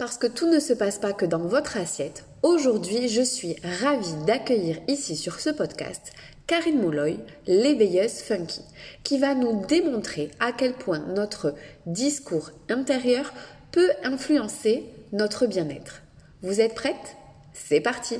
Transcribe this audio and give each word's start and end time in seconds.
Parce 0.00 0.16
que 0.16 0.26
tout 0.26 0.48
ne 0.50 0.60
se 0.60 0.72
passe 0.72 0.98
pas 0.98 1.12
que 1.12 1.26
dans 1.26 1.46
votre 1.46 1.76
assiette, 1.76 2.24
aujourd'hui 2.42 3.10
je 3.10 3.20
suis 3.20 3.56
ravie 3.82 4.14
d'accueillir 4.26 4.78
ici 4.88 5.14
sur 5.14 5.38
ce 5.40 5.50
podcast 5.50 6.14
Karine 6.46 6.80
Mouloy, 6.80 7.18
l'éveilleuse 7.46 8.22
funky, 8.22 8.62
qui 9.04 9.18
va 9.18 9.34
nous 9.34 9.66
démontrer 9.66 10.30
à 10.40 10.52
quel 10.52 10.72
point 10.72 11.00
notre 11.00 11.54
discours 11.84 12.50
intérieur 12.70 13.34
peut 13.72 13.90
influencer 14.02 14.86
notre 15.12 15.46
bien-être. 15.46 16.00
Vous 16.40 16.62
êtes 16.62 16.74
prête? 16.74 17.18
C'est 17.52 17.82
parti 17.82 18.16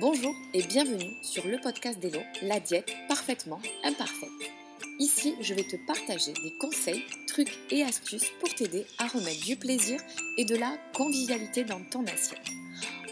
Bonjour 0.00 0.36
et 0.54 0.62
bienvenue 0.62 1.16
sur 1.24 1.48
le 1.48 1.60
podcast 1.60 1.98
d'Elo, 1.98 2.20
la 2.42 2.60
diète 2.60 2.92
parfaitement 3.08 3.60
imparfaite. 3.82 4.59
Ici, 5.00 5.34
je 5.40 5.54
vais 5.54 5.64
te 5.64 5.76
partager 5.76 6.34
des 6.42 6.52
conseils, 6.58 7.02
trucs 7.26 7.58
et 7.70 7.82
astuces 7.82 8.30
pour 8.38 8.54
t'aider 8.54 8.84
à 8.98 9.06
remettre 9.06 9.42
du 9.46 9.56
plaisir 9.56 9.98
et 10.36 10.44
de 10.44 10.54
la 10.54 10.76
convivialité 10.94 11.64
dans 11.64 11.82
ton 11.90 12.04
assiette. 12.04 12.50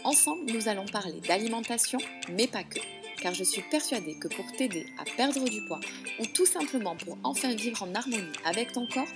Ensemble, 0.03 0.51
nous 0.51 0.67
allons 0.67 0.85
parler 0.85 1.19
d'alimentation, 1.27 1.97
mais 2.29 2.45
pas 2.45 2.63
que, 2.63 2.79
car 3.19 3.33
je 3.33 3.43
suis 3.43 3.63
persuadée 3.71 4.13
que 4.19 4.27
pour 4.27 4.45
t'aider 4.51 4.85
à 4.99 5.03
perdre 5.17 5.49
du 5.49 5.65
poids 5.65 5.79
ou 6.19 6.27
tout 6.27 6.45
simplement 6.45 6.95
pour 6.95 7.17
enfin 7.23 7.55
vivre 7.55 7.81
en 7.81 7.95
harmonie 7.95 8.37
avec 8.45 8.71
ton 8.71 8.85
corps, 8.85 9.11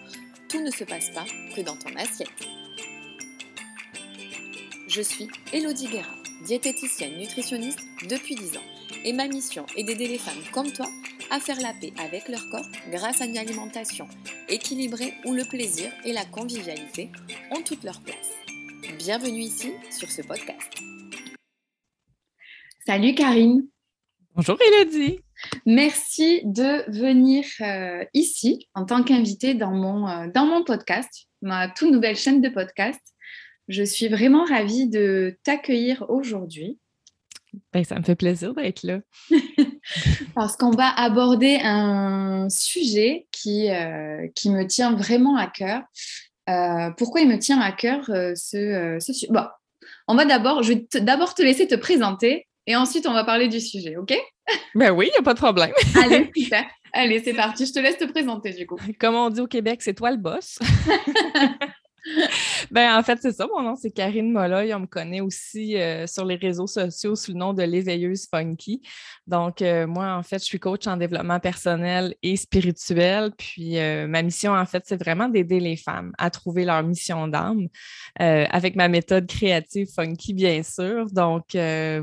tout 0.50 0.62
ne 0.62 0.72
se 0.72 0.84
passe 0.84 1.12
pas 1.12 1.26
que 1.56 1.62
dans 1.62 1.78
ton 1.78 1.96
assiette. 1.96 2.28
Je 4.88 5.02
suis 5.04 5.28
Elodie 5.54 5.90
Guerra, 5.90 6.23
diététicienne 6.44 7.18
nutritionniste 7.18 7.80
depuis 8.10 8.36
10 8.36 8.58
ans, 8.58 8.68
et 9.06 9.14
ma 9.14 9.28
mission 9.28 9.66
est 9.78 9.84
d'aider 9.84 10.08
les 10.08 10.18
femmes 10.18 10.44
comme 10.54 10.72
toi 10.72 10.88
à 11.32 11.40
faire 11.40 11.60
la 11.62 11.74
paix 11.80 11.94
avec 11.98 12.28
leur 12.28 12.42
corps 12.52 12.68
grâce 12.92 13.22
à 13.22 13.26
une 13.26 13.38
alimentation 13.38 14.08
équilibrée 14.50 15.14
où 15.26 15.34
le 15.34 15.46
plaisir 15.46 15.92
et 16.06 16.12
la 16.14 16.26
convivialité 16.26 17.10
ont 17.52 17.62
toute 17.62 17.84
leur 17.84 18.02
place. 18.02 18.32
Bienvenue 18.98 19.40
ici 19.40 19.72
sur 19.90 20.12
ce 20.12 20.22
podcast. 20.22 20.70
Salut 22.86 23.16
Karine. 23.16 23.66
Bonjour 24.36 24.58
Elodie. 24.62 25.20
Merci 25.66 26.42
de 26.44 26.90
venir 26.92 27.46
euh, 27.62 28.04
ici 28.14 28.68
en 28.74 28.86
tant 28.86 29.04
qu'invitée 29.04 29.54
dans, 29.54 29.72
mon, 29.72 30.08
euh, 30.08 30.28
dans 30.34 30.46
mon 30.46 30.64
podcast, 30.64 31.28
ma 31.42 31.70
toute 31.70 31.92
nouvelle 31.92 32.16
chaîne 32.16 32.42
de 32.42 32.50
podcast. 32.50 33.13
Je 33.68 33.84
suis 33.84 34.08
vraiment 34.08 34.46
ravie 34.46 34.88
de 34.88 35.38
t'accueillir 35.44 36.06
aujourd'hui. 36.10 36.80
Ben, 37.72 37.84
ça 37.84 37.96
me 37.96 38.04
fait 38.04 38.16
plaisir 38.16 38.54
d'être 38.54 38.84
là. 38.84 39.00
Parce 40.36 40.58
qu'on 40.58 40.72
va 40.72 40.90
aborder 40.90 41.60
un 41.64 42.50
sujet 42.50 43.28
qui, 43.32 43.70
euh, 43.70 44.28
qui 44.36 44.50
me 44.50 44.66
tient 44.66 44.94
vraiment 44.94 45.38
à 45.38 45.48
cœur. 45.48 45.84
Euh, 46.50 46.90
pourquoi 46.98 47.22
il 47.22 47.30
me 47.30 47.38
tient 47.38 47.62
à 47.62 47.72
cœur 47.72 48.10
euh, 48.10 48.34
ce, 48.36 48.98
sujet 49.00 49.28
Bon, 49.30 49.46
on 50.08 50.16
va 50.16 50.26
d'abord, 50.26 50.64
je 50.64 50.74
vais 50.74 50.88
d'abord 51.00 51.36
te 51.36 51.42
laisser 51.42 51.68
te 51.68 51.76
présenter 51.76 52.48
et 52.68 52.76
ensuite 52.76 53.08
on 53.08 53.14
va 53.14 53.24
parler 53.24 53.48
du 53.48 53.60
sujet, 53.60 53.98
ok? 53.98 54.14
Ben 54.76 54.92
oui, 54.92 55.08
il 55.08 55.12
n'y 55.12 55.20
a 55.20 55.24
pas 55.24 55.34
de 55.34 55.40
problème. 55.40 55.72
Allez, 56.04 56.32
super. 56.36 56.66
Allez, 56.92 57.22
c'est 57.24 57.34
parti. 57.34 57.66
Je 57.66 57.74
te 57.74 57.80
laisse 57.80 57.98
te 57.98 58.06
présenter 58.06 58.52
du 58.52 58.68
coup. 58.68 58.78
Comme 59.00 59.16
on 59.16 59.30
dit 59.30 59.42
au 59.42 59.48
Québec, 59.48 59.82
c'est 59.82 59.94
toi 59.94 60.12
le 60.12 60.18
boss. 60.18 60.60
ben, 62.72 62.98
en 62.98 63.04
fait, 63.04 63.20
c'est 63.22 63.32
ça. 63.32 63.48
Mon 63.48 63.62
nom, 63.62 63.76
c'est 63.76 63.92
Karine 63.92 64.32
Molloy. 64.32 64.74
On 64.74 64.82
me 64.82 64.86
connaît 64.86 65.22
aussi 65.22 65.78
euh, 65.78 66.08
sur 66.08 66.26
les 66.26 66.36
réseaux 66.36 66.68
sociaux 66.68 67.16
sous 67.16 67.32
le 67.32 67.38
nom 67.38 67.54
de 67.54 67.64
l'éveilleuse 67.64 68.28
funky. 68.30 68.82
Donc, 69.28 69.62
euh, 69.62 69.88
moi, 69.88 70.14
en 70.14 70.24
fait, 70.24 70.40
je 70.40 70.46
suis 70.46 70.60
coach 70.60 70.88
en 70.88 70.98
développement 70.98 71.40
personnel 71.40 72.16
et 72.22 72.36
spirituel. 72.36 73.32
Puis, 73.38 73.78
euh, 73.78 74.08
ma 74.08 74.22
mission, 74.22 74.54
en 74.54 74.66
fait, 74.66 74.84
c'est 74.86 75.02
vraiment 75.02 75.30
d'aider 75.30 75.60
les 75.60 75.78
femmes 75.78 76.14
à 76.18 76.30
trouver 76.30 76.66
leur 76.66 76.84
mission 76.84 77.28
d'âme 77.28 77.68
avec 78.16 78.76
ma 78.76 78.88
méthode 78.88 79.28
créative 79.28 79.88
funky, 79.94 80.34
bien 80.34 80.62
sûr. 80.64 81.08
Donc, 81.12 81.56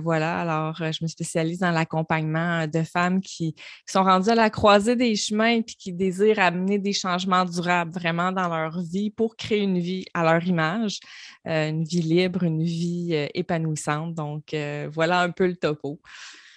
voilà. 0.02 0.41
Alors, 0.41 0.74
je 0.77 0.98
me 1.02 1.08
spécialise 1.08 1.58
dans 1.58 1.70
l'accompagnement 1.70 2.67
de 2.67 2.83
femmes 2.83 3.20
qui, 3.20 3.55
qui, 3.55 3.92
sont 3.92 4.02
rendues 4.02 4.30
à 4.30 4.34
la 4.34 4.51
croisée 4.51 4.96
des 4.96 5.14
chemins 5.14 5.63
puis 5.63 5.77
qui 5.77 5.92
désirent 5.92 6.40
amener 6.40 6.79
des 6.79 6.92
changements 6.92 7.45
durables 7.45 7.92
vraiment 7.92 8.33
dans 8.33 8.48
leur 8.48 8.80
vie 8.83 9.11
pour 9.11 9.36
créer 9.36 9.61
une 9.61 9.79
vie 9.79 9.99
à 10.14 10.22
leur 10.22 10.46
image, 10.46 11.00
euh, 11.46 11.68
une 11.68 11.84
vie 11.84 12.02
libre, 12.02 12.42
une 12.42 12.62
vie 12.62 13.11
euh, 13.12 13.27
épanouissante. 13.34 14.14
Donc, 14.14 14.55
euh, 14.55 14.88
voilà 14.92 15.20
un 15.20 15.30
peu 15.30 15.46
le 15.46 15.56
topo. 15.56 16.00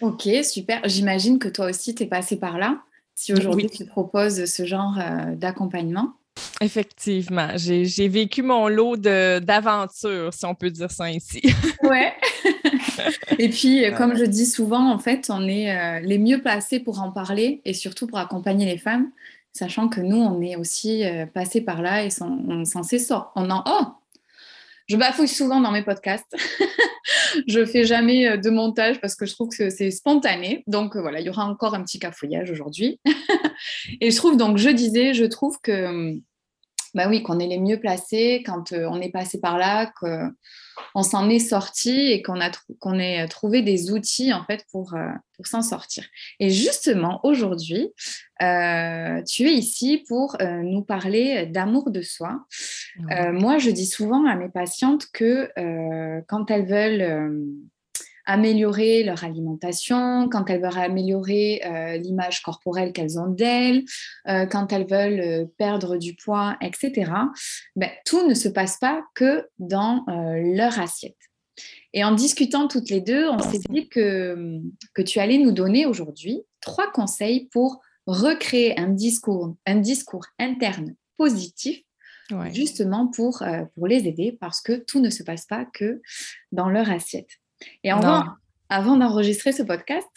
Ok, 0.01 0.27
super. 0.43 0.81
J'imagine 0.85 1.39
que 1.39 1.47
toi 1.47 1.67
aussi, 1.67 1.95
tu 1.95 2.03
es 2.03 2.05
passé 2.05 2.37
par 2.37 2.57
là. 2.57 2.81
Si 3.15 3.31
aujourd'hui 3.31 3.69
tu 3.69 3.85
proposes 3.85 4.45
ce 4.45 4.65
genre 4.65 4.97
d'accompagnement. 5.35 6.13
Effectivement, 6.61 7.49
j'ai 7.55 8.07
vécu 8.07 8.41
mon 8.41 8.67
lot 8.67 8.97
d'aventures, 8.97 10.33
si 10.33 10.45
on 10.47 10.55
peut 10.55 10.71
dire 10.71 10.89
ça 10.89 11.03
ainsi. 11.03 11.43
ouais. 11.83 12.11
et 13.37 13.49
puis, 13.49 13.83
comme 13.95 14.17
je 14.17 14.25
dis 14.25 14.47
souvent, 14.47 14.91
en 14.91 14.97
fait, 14.97 15.29
on 15.29 15.47
est 15.47 16.01
les 16.01 16.17
mieux 16.17 16.41
placés 16.41 16.79
pour 16.79 17.01
en 17.01 17.11
parler 17.11 17.61
et 17.65 17.73
surtout 17.75 18.07
pour 18.07 18.17
accompagner 18.17 18.65
les 18.65 18.79
femmes 18.79 19.11
sachant 19.53 19.87
que 19.87 20.01
nous, 20.01 20.17
on 20.17 20.41
est 20.41 20.55
aussi 20.55 21.05
euh, 21.05 21.25
passé 21.25 21.61
par 21.61 21.81
là 21.81 22.03
et 22.03 22.09
on 22.21 22.65
s'en 22.65 22.83
sort. 22.83 23.31
On 23.35 23.49
en 23.49 23.63
oh, 23.67 23.85
je 24.87 24.97
bafouille 24.97 25.27
souvent 25.27 25.61
dans 25.61 25.71
mes 25.71 25.83
podcasts. 25.83 26.35
je 27.47 27.65
fais 27.65 27.85
jamais 27.85 28.27
euh, 28.27 28.37
de 28.37 28.49
montage 28.49 28.99
parce 28.99 29.15
que 29.15 29.25
je 29.25 29.33
trouve 29.33 29.49
que 29.49 29.69
c'est 29.69 29.91
spontané. 29.91 30.63
Donc 30.67 30.95
euh, 30.95 31.01
voilà, 31.01 31.19
il 31.19 31.27
y 31.27 31.29
aura 31.29 31.45
encore 31.45 31.75
un 31.75 31.83
petit 31.83 31.99
cafouillage 31.99 32.51
aujourd'hui. 32.51 32.99
et 34.01 34.11
je 34.11 34.17
trouve 34.17 34.37
donc, 34.37 34.57
je 34.57 34.69
disais, 34.69 35.13
je 35.13 35.25
trouve 35.25 35.57
que 35.61 35.85
hum, 35.85 36.21
bah 36.95 37.07
oui, 37.07 37.23
qu'on 37.23 37.39
est 37.39 37.47
les 37.47 37.59
mieux 37.59 37.79
placés 37.79 38.43
quand 38.45 38.71
on 38.71 39.01
est 39.01 39.09
passé 39.09 39.39
par 39.39 39.57
là, 39.57 39.91
que 39.99 40.29
on 40.95 41.03
s'en 41.03 41.29
est 41.29 41.39
sorti 41.39 42.11
et 42.11 42.21
qu'on 42.21 42.39
a 42.39 42.51
qu'on 42.79 42.99
ait 42.99 43.27
trouvé 43.27 43.61
des 43.61 43.91
outils 43.91 44.33
en 44.33 44.43
fait 44.45 44.65
pour, 44.71 44.93
euh, 44.93 45.09
pour 45.35 45.47
s'en 45.47 45.61
sortir. 45.61 46.05
Et 46.39 46.49
justement, 46.49 47.19
aujourd'hui, 47.23 47.89
euh, 48.41 49.21
tu 49.23 49.47
es 49.47 49.53
ici 49.53 50.03
pour 50.07 50.35
euh, 50.41 50.61
nous 50.63 50.83
parler 50.83 51.45
d'amour 51.45 51.91
de 51.91 52.01
soi. 52.01 52.45
moi, 53.31 53.57
je 53.57 53.69
dis 53.71 53.87
souvent 53.87 54.25
à 54.25 54.35
mes 54.35 54.49
patientes 54.49 55.07
que 55.11 55.51
quand 56.27 56.51
elles 56.51 56.67
veulent 56.67 57.41
améliorer 58.25 59.03
leur 59.03 59.23
alimentation, 59.23 60.29
quand 60.29 60.49
elles 60.49 60.61
veulent 60.61 60.77
améliorer 60.77 61.61
euh, 61.65 61.97
l'image 61.97 62.41
corporelle 62.41 62.93
qu'elles 62.93 63.19
ont 63.19 63.27
d'elles, 63.27 63.83
euh, 64.27 64.45
quand 64.45 64.71
elles 64.71 64.87
veulent 64.87 65.19
euh, 65.19 65.45
perdre 65.57 65.97
du 65.97 66.15
poids, 66.15 66.57
etc., 66.61 67.11
ben, 67.75 67.89
tout 68.05 68.27
ne 68.27 68.33
se 68.33 68.47
passe 68.47 68.77
pas 68.77 69.03
que 69.15 69.47
dans 69.59 70.05
leur 70.07 70.79
assiette. 70.79 71.17
Et 71.93 72.03
en 72.03 72.13
discutant 72.13 72.67
toutes 72.67 72.89
les 72.89 73.01
deux, 73.01 73.29
on 73.29 73.39
s'est 73.39 73.61
dit 73.69 73.87
que, 73.87 74.59
que 74.95 75.01
tu 75.01 75.19
allais 75.19 75.37
nous 75.37 75.51
donner 75.51 75.85
aujourd'hui 75.85 76.41
trois 76.61 76.91
conseils 76.91 77.47
pour 77.51 77.81
recréer 78.07 78.79
un 78.79 78.89
discours, 78.89 79.55
un 79.65 79.75
discours 79.75 80.25
interne 80.39 80.95
positif 81.17 81.83
justement 82.51 83.07
pour, 83.07 83.43
pour 83.75 83.87
les 83.87 84.07
aider 84.07 84.35
parce 84.39 84.61
que 84.61 84.73
tout 84.73 84.99
ne 84.99 85.11
se 85.11 85.21
passe 85.21 85.45
pas 85.45 85.65
que 85.65 86.01
dans 86.51 86.69
leur 86.69 86.89
assiette. 86.89 87.29
Et 87.83 87.91
avant, 87.91 88.25
avant 88.69 88.97
d'enregistrer 88.97 89.51
ce 89.51 89.63
podcast, 89.63 90.07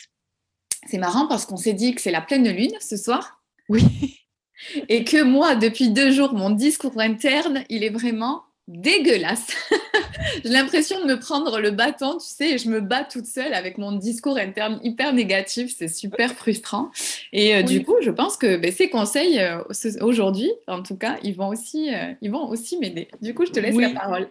c'est 0.86 0.98
marrant 0.98 1.26
parce 1.26 1.46
qu'on 1.46 1.56
s'est 1.56 1.72
dit 1.72 1.94
que 1.94 2.00
c'est 2.00 2.10
la 2.10 2.20
pleine 2.20 2.48
lune 2.48 2.74
ce 2.80 2.96
soir. 2.96 3.40
Oui. 3.68 3.82
Et 4.88 5.04
que 5.04 5.22
moi, 5.22 5.54
depuis 5.54 5.90
deux 5.90 6.10
jours, 6.10 6.32
mon 6.32 6.50
discours 6.50 6.98
interne, 6.98 7.64
il 7.68 7.84
est 7.84 7.90
vraiment 7.90 8.44
dégueulasse. 8.68 9.48
J'ai 10.44 10.50
l'impression 10.50 11.00
de 11.00 11.06
me 11.06 11.18
prendre 11.18 11.60
le 11.60 11.70
bâton, 11.70 12.18
tu 12.18 12.26
sais, 12.26 12.54
et 12.54 12.58
je 12.58 12.68
me 12.68 12.80
bats 12.80 13.04
toute 13.04 13.26
seule 13.26 13.54
avec 13.54 13.78
mon 13.78 13.92
discours 13.92 14.36
interne 14.36 14.80
hyper 14.82 15.12
négatif. 15.12 15.74
C'est 15.76 15.88
super 15.88 16.32
frustrant. 16.32 16.90
Et 17.32 17.54
euh, 17.54 17.62
du 17.62 17.84
coup, 17.84 17.94
je 18.00 18.10
pense 18.10 18.36
que 18.36 18.56
ben, 18.56 18.72
ces 18.72 18.88
conseils, 18.88 19.38
euh, 19.38 19.62
aujourd'hui, 20.00 20.50
en 20.66 20.82
tout 20.82 20.96
cas, 20.96 21.16
ils 21.22 21.36
vont 21.36 21.48
aussi, 21.48 21.94
euh, 21.94 22.12
ils 22.22 22.30
vont 22.30 22.48
aussi 22.48 22.78
m'aider. 22.78 23.08
Du 23.22 23.34
coup, 23.34 23.46
je 23.46 23.52
te 23.52 23.60
laisse 23.60 23.76
la 23.76 23.90
parole. 23.90 24.28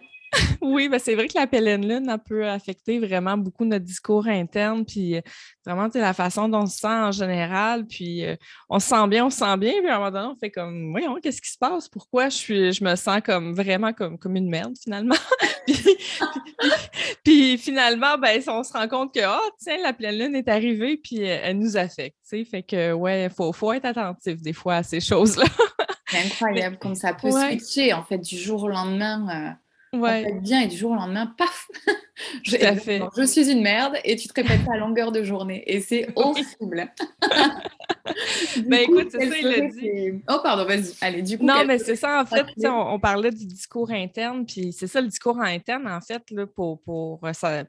Oui, 0.60 0.88
ben 0.88 0.98
c'est 0.98 1.14
vrai 1.14 1.28
que 1.28 1.38
la 1.38 1.46
pleine 1.46 1.86
lune 1.86 2.16
peut 2.28 2.46
affecter 2.48 2.98
vraiment 2.98 3.36
beaucoup 3.36 3.64
notre 3.64 3.84
discours 3.84 4.26
interne, 4.26 4.84
puis 4.84 5.16
euh, 5.16 5.20
vraiment 5.64 5.88
la 5.94 6.12
façon 6.12 6.48
dont 6.48 6.62
on 6.62 6.66
se 6.66 6.78
sent 6.78 6.86
en 6.86 7.12
général, 7.12 7.86
puis 7.86 8.24
euh, 8.24 8.36
on 8.68 8.78
se 8.78 8.88
sent 8.88 9.08
bien, 9.08 9.26
on 9.26 9.30
se 9.30 9.38
sent 9.38 9.56
bien, 9.58 9.72
puis 9.80 9.88
à 9.88 9.96
un 9.96 9.98
moment 9.98 10.10
donné, 10.10 10.26
on 10.26 10.36
fait 10.36 10.50
comme, 10.50 10.90
voyons, 10.90 11.16
qu'est-ce 11.22 11.40
qui 11.40 11.50
se 11.50 11.58
passe? 11.58 11.88
Pourquoi 11.88 12.28
je, 12.28 12.36
suis, 12.36 12.72
je 12.72 12.84
me 12.84 12.96
sens 12.96 13.20
comme 13.24 13.54
vraiment 13.54 13.92
comme, 13.92 14.18
comme 14.18 14.36
une 14.36 14.48
merde 14.48 14.74
finalement? 14.82 15.16
puis, 17.24 17.58
finalement, 17.58 18.18
ben, 18.18 18.40
on 18.48 18.62
se 18.62 18.72
rend 18.72 18.88
compte 18.88 19.14
que, 19.14 19.20
oh, 19.26 19.50
tiens, 19.58 19.78
la 19.82 19.92
pleine 19.92 20.18
lune 20.18 20.36
est 20.36 20.48
arrivée, 20.48 20.96
puis 20.96 21.22
euh, 21.22 21.38
elle 21.42 21.58
nous 21.58 21.76
affecte, 21.76 22.16
tu 22.28 22.38
sais, 22.38 22.44
fait 22.44 22.62
que, 22.62 22.92
ouais, 22.92 23.24
il 23.24 23.30
faut, 23.30 23.52
faut 23.52 23.72
être 23.72 23.86
attentif 23.86 24.40
des 24.40 24.52
fois 24.52 24.76
à 24.76 24.82
ces 24.82 25.00
choses-là. 25.00 25.44
c'est 26.08 26.18
incroyable 26.18 26.78
comme 26.78 26.94
ça 26.94 27.14
peut 27.14 27.30
switcher, 27.30 27.92
en 27.92 28.04
fait, 28.04 28.18
du 28.18 28.38
jour 28.38 28.64
au 28.64 28.68
lendemain 28.68 29.56
ouais. 29.96 30.32
bien 30.40 30.62
et 30.62 30.66
du 30.68 30.76
jour 30.76 30.92
au 30.92 30.94
lendemain, 30.94 31.32
paf 31.38 31.68
je, 32.44 32.56
fait. 32.56 33.02
je 33.16 33.22
suis 33.24 33.50
une 33.50 33.62
merde 33.62 33.94
et 34.04 34.16
tu 34.16 34.28
te 34.28 34.34
répètes 34.34 34.64
ça 34.64 34.74
à 34.74 34.78
longueur 34.78 35.12
de 35.12 35.22
journée 35.22 35.62
et 35.66 35.80
c'est 35.80 36.08
horrible. 36.16 36.92
ben 38.66 38.80
écoute, 38.80 39.08
c'est 39.10 39.28
ça, 39.28 39.36
il 39.38 39.46
a 39.46 39.60
dit. 39.68 40.22
Oh, 40.28 40.38
pardon, 40.42 40.64
vas-y. 40.64 40.92
Allez, 41.00 41.22
du 41.22 41.38
coup. 41.38 41.44
Non, 41.44 41.64
mais 41.66 41.78
c'est 41.78 41.96
ça, 41.96 42.20
en 42.20 42.26
fait, 42.26 42.46
on, 42.64 42.98
parlait 42.98 43.30
du 43.30 43.46
discours 43.46 43.90
interne, 43.90 44.46
puis 44.46 44.72
c'est 44.72 44.86
ça 44.86 45.00
le 45.00 45.08
discours 45.08 45.40
interne, 45.40 45.86
en 45.88 46.00
fait, 46.00 46.22
là, 46.30 46.46
pour, 46.46 46.80
pour, 46.82 47.20
euh, 47.24 47.64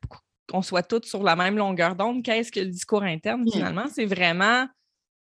qu'on 0.50 0.62
soit 0.62 0.84
tous 0.84 1.04
sur 1.04 1.24
la 1.24 1.36
même 1.36 1.58
longueur 1.58 1.96
d'onde. 1.96 2.24
Qu'est-ce 2.24 2.52
que 2.52 2.60
le 2.60 2.68
discours 2.68 3.04
interne, 3.04 3.44
mmh. 3.44 3.52
finalement? 3.52 3.86
C'est 3.94 4.06
vraiment 4.06 4.68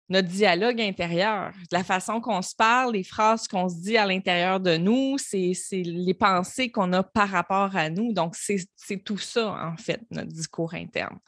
notre 0.09 0.29
dialogue 0.29 0.81
intérieur, 0.81 1.53
la 1.73 1.83
façon 1.83 2.21
qu'on 2.21 2.43
se 2.43 2.55
parle, 2.55 2.93
les 2.93 3.05
phrases 3.05 3.49
qu'on 3.49 3.69
se 3.69 3.77
dit 3.77 3.97
à 3.97 4.07
l'intérieur 4.07 4.61
de 4.61 4.77
nous, 4.77 5.17
c'est 5.19 5.55
les 5.73 6.15
pensées 6.15 6.71
qu'on 6.71 6.93
a 6.93 7.03
par 7.03 7.29
rapport 7.29 7.75
à 7.77 7.89
nous. 7.89 8.13
Donc, 8.13 8.35
c'est 8.37 9.05
tout 9.05 9.19
ça, 9.19 9.51
en 9.51 9.77
fait, 9.77 10.01
notre 10.11 10.33
discours 10.33 10.75
interne. 10.75 11.19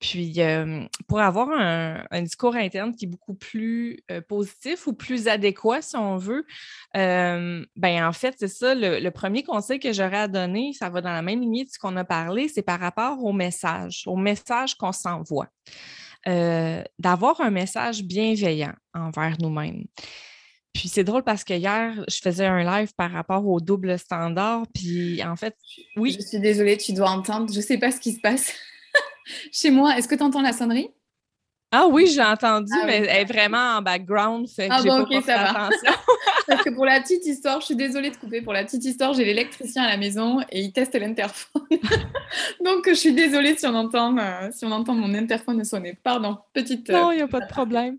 Puis, 0.00 0.38
pour 1.08 1.20
avoir 1.20 1.48
un, 1.50 2.22
discours 2.22 2.54
interne 2.54 2.94
qui 2.94 3.06
est 3.06 3.08
beaucoup 3.08 3.34
plus 3.34 4.00
positif 4.28 4.86
ou 4.86 4.92
plus 4.92 5.26
adéquat, 5.26 5.82
si 5.82 5.96
on 5.96 6.16
veut, 6.16 6.44
ben 6.94 7.66
en 7.76 8.12
fait, 8.12 8.34
c'est 8.38 8.48
ça, 8.48 8.74
le, 8.76 9.08
premier 9.10 9.42
conseil 9.42 9.80
que 9.80 9.92
j'aurais 9.92 10.18
à 10.18 10.28
donner, 10.28 10.72
ça 10.72 10.88
va 10.88 11.00
dans 11.00 11.12
la 11.12 11.22
même 11.22 11.40
lignée 11.40 11.64
de 11.64 11.70
ce 11.70 11.78
qu'on 11.78 11.96
a 11.96 12.04
parlé, 12.04 12.48
c'est 12.48 12.62
par 12.62 12.78
rapport 12.78 13.24
au 13.24 13.32
message, 13.32 14.04
au 14.06 14.16
message 14.16 14.76
qu'on 14.76 14.92
s'envoie. 14.92 15.48
D'avoir 16.98 17.40
un 17.40 17.50
message 17.50 18.02
bienveillant 18.02 18.74
envers 18.94 19.36
nous-mêmes. 19.40 19.84
Puis 20.78 20.88
c'est 20.88 21.02
drôle 21.02 21.24
parce 21.24 21.42
que 21.42 21.54
hier, 21.54 22.04
je 22.08 22.20
faisais 22.22 22.46
un 22.46 22.62
live 22.62 22.92
par 22.96 23.10
rapport 23.10 23.46
au 23.46 23.60
double 23.60 23.98
standard. 23.98 24.64
Puis 24.72 25.22
en 25.24 25.34
fait, 25.34 25.56
oui. 25.96 26.16
Je 26.18 26.24
suis 26.24 26.38
désolée, 26.38 26.76
tu 26.76 26.92
dois 26.92 27.10
entendre. 27.10 27.52
Je 27.52 27.58
ne 27.58 27.62
sais 27.62 27.78
pas 27.78 27.90
ce 27.90 27.98
qui 27.98 28.12
se 28.12 28.20
passe. 28.20 28.52
Chez 29.52 29.70
moi, 29.70 29.96
est-ce 29.98 30.06
que 30.06 30.14
tu 30.14 30.22
entends 30.22 30.42
la 30.42 30.52
sonnerie? 30.52 30.90
Ah 31.70 31.86
oui, 31.86 32.06
j'ai 32.06 32.22
entendu, 32.22 32.72
ah 32.74 32.86
mais 32.86 32.96
elle 32.96 33.08
est 33.08 33.24
vraiment 33.26 33.76
en 33.76 33.82
background, 33.82 34.48
fait 34.48 34.68
que 34.68 34.74
ah 34.74 34.80
j'ai 34.82 34.88
bon, 34.88 35.04
pas 35.04 35.20
ça 35.20 35.50
attention. 35.50 35.92
Parce 36.46 36.62
que 36.62 36.70
pour 36.70 36.86
la 36.86 36.98
petite 37.02 37.26
histoire, 37.26 37.60
je 37.60 37.66
suis 37.66 37.76
désolée 37.76 38.10
de 38.10 38.16
couper, 38.16 38.40
pour 38.40 38.54
la 38.54 38.64
petite 38.64 38.86
histoire, 38.86 39.12
j'ai 39.12 39.26
l'électricien 39.26 39.82
à 39.82 39.88
la 39.88 39.98
maison 39.98 40.40
et 40.50 40.62
il 40.62 40.72
teste 40.72 40.94
l'interphone. 40.94 41.62
Donc 42.64 42.88
je 42.88 42.94
suis 42.94 43.12
désolée 43.12 43.54
si 43.58 43.66
on 43.66 43.74
entend, 43.74 44.16
euh, 44.16 44.48
si 44.50 44.64
on 44.64 44.72
entend 44.72 44.94
mon 44.94 45.12
interphone 45.12 45.62
sonner. 45.62 45.98
Pardon, 46.02 46.38
petite... 46.54 46.88
non, 46.88 47.12
il 47.12 47.16
n'y 47.16 47.22
a 47.22 47.28
pas 47.28 47.40
de 47.40 47.48
problème. 47.50 47.98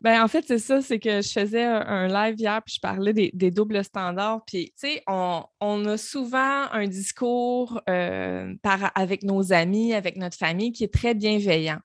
Ben, 0.00 0.22
en 0.22 0.28
fait, 0.28 0.44
c'est 0.46 0.58
ça, 0.58 0.80
c'est 0.80 0.98
que 0.98 1.22
je 1.22 1.30
faisais 1.30 1.64
un, 1.64 2.08
live 2.08 2.36
hier, 2.38 2.60
puis 2.62 2.74
je 2.74 2.80
parlais 2.80 3.14
des, 3.14 3.50
doubles 3.50 3.82
standards. 3.82 4.42
Puis, 4.46 4.66
tu 4.78 4.88
sais, 4.88 5.02
on, 5.06 5.86
a 5.86 5.96
souvent 5.96 6.70
un 6.72 6.86
discours 6.86 7.80
euh, 7.88 8.54
par, 8.62 8.92
avec 8.94 9.22
nos 9.22 9.54
amis, 9.54 9.94
avec 9.94 10.16
notre 10.16 10.36
famille 10.36 10.72
qui 10.72 10.84
est 10.84 10.92
très 10.92 11.14
bienveillant. 11.14 11.78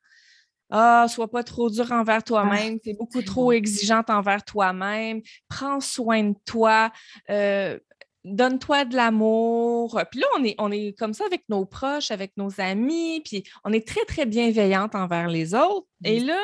Ah, 0.70 1.08
sois 1.10 1.30
pas 1.30 1.44
trop 1.44 1.70
dur 1.70 1.92
envers 1.92 2.24
toi-même, 2.24 2.80
tu 2.80 2.90
es 2.90 2.94
beaucoup 2.94 3.22
trop 3.24 3.52
exigeante 3.52 4.10
envers 4.10 4.44
toi-même, 4.46 5.22
prends 5.48 5.80
soin 5.80 6.24
de 6.24 6.36
toi, 6.46 6.92
euh, 7.32 7.80
donne-toi 8.24 8.86
de 8.86 8.96
l'amour. 8.96 10.00
Puis 10.12 10.20
là, 10.20 10.28
on 10.38 10.44
est, 10.44 10.56
on 10.60 10.72
est 10.72 10.98
comme 10.98 11.14
ça 11.14 11.26
avec 11.26 11.44
nos 11.50 11.66
proches, 11.66 12.12
avec 12.12 12.34
nos 12.38 12.62
amis, 12.62 13.22
puis 13.26 13.44
on 13.64 13.74
est 13.74 13.88
très, 13.88 14.06
très 14.06 14.26
bienveillante 14.26 14.94
envers 14.94 15.28
les 15.28 15.56
autres. 15.56 15.88
Et 16.04 16.20
là, 16.20 16.40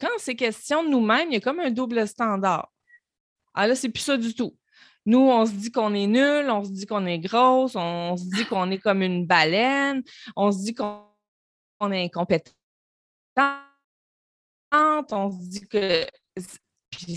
quand 0.00 0.08
c'est 0.18 0.36
question 0.36 0.84
de 0.84 0.88
nous-mêmes, 0.88 1.28
il 1.30 1.34
y 1.34 1.38
a 1.38 1.40
comme 1.40 1.60
un 1.60 1.70
double 1.70 2.06
standard. 2.06 2.70
Ah 3.54 3.66
là, 3.66 3.74
c'est 3.74 3.88
plus 3.88 4.02
ça 4.02 4.16
du 4.16 4.34
tout. 4.34 4.56
Nous, 5.06 5.18
on 5.18 5.46
se 5.46 5.52
dit 5.52 5.72
qu'on 5.72 5.94
est 5.94 6.06
nul, 6.06 6.50
on 6.50 6.64
se 6.64 6.70
dit 6.70 6.86
qu'on 6.86 7.06
est 7.06 7.18
grosse, 7.18 7.74
on 7.74 8.16
se 8.16 8.24
dit 8.24 8.44
qu'on 8.44 8.70
est 8.70 8.78
comme 8.78 9.02
une 9.02 9.26
baleine, 9.26 10.02
on 10.36 10.52
se 10.52 10.58
dit 10.58 10.74
qu'on 10.74 11.02
est 11.90 12.04
incompétent, 12.04 12.52
on 14.72 15.30
se 15.30 15.48
dit 15.48 15.66
que 15.68 16.06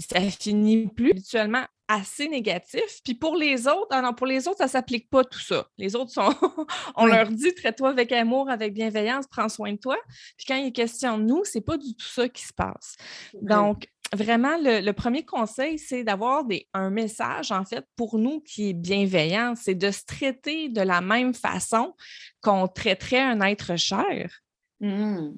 ça 0.10 0.22
finit 0.22 0.88
plus 0.88 1.12
habituellement 1.12 1.66
assez 1.88 2.30
négatif. 2.30 3.02
Puis 3.04 3.16
pour 3.16 3.36
les 3.36 3.68
autres, 3.68 3.88
ah 3.92 4.02
non, 4.02 4.14
pour 4.14 4.28
les 4.28 4.48
autres, 4.48 4.60
ça 4.60 4.66
ne 4.66 4.70
s'applique 4.70 5.10
pas 5.10 5.24
tout 5.24 5.40
ça. 5.40 5.68
Les 5.78 5.96
autres 5.96 6.12
sont, 6.12 6.30
on 6.96 7.06
leur 7.06 7.28
dit 7.28 7.54
traite-toi 7.54 7.90
avec 7.90 8.12
amour, 8.12 8.50
avec 8.50 8.74
bienveillance, 8.74 9.28
prends 9.28 9.50
soin 9.50 9.74
de 9.74 9.78
toi. 9.78 9.98
Puis 10.38 10.46
quand 10.48 10.56
il 10.56 10.68
est 10.68 10.72
question 10.72 11.18
de 11.18 11.24
nous, 11.24 11.44
c'est 11.44 11.62
pas 11.62 11.78
du 11.78 11.94
tout 11.96 12.08
ça 12.08 12.30
qui 12.30 12.44
se 12.44 12.54
passe. 12.54 12.96
Donc, 13.42 13.88
vraiment, 14.14 14.58
le, 14.60 14.92
premier 14.92 15.26
conseil, 15.26 15.78
c'est 15.80 16.04
d'avoir 16.04 16.46
un 16.74 16.90
message, 16.90 17.52
en 17.52 17.66
fait, 17.66 17.86
pour 17.96 18.18
nous 18.18 18.40
qui 18.42 18.70
est 18.70 18.74
bienveillant. 18.74 19.56
C'est 19.56 19.76
de 19.76 19.92
se 19.92 20.06
traiter 20.06 20.70
de 20.70 20.82
la 20.82 21.02
même 21.02 21.34
façon 21.34 21.94
qu'on 22.42 22.68
traiterait 22.68 23.22
un 23.22 23.42
être 23.42 23.76
cher. 23.78 24.40
Mmh. 24.80 25.32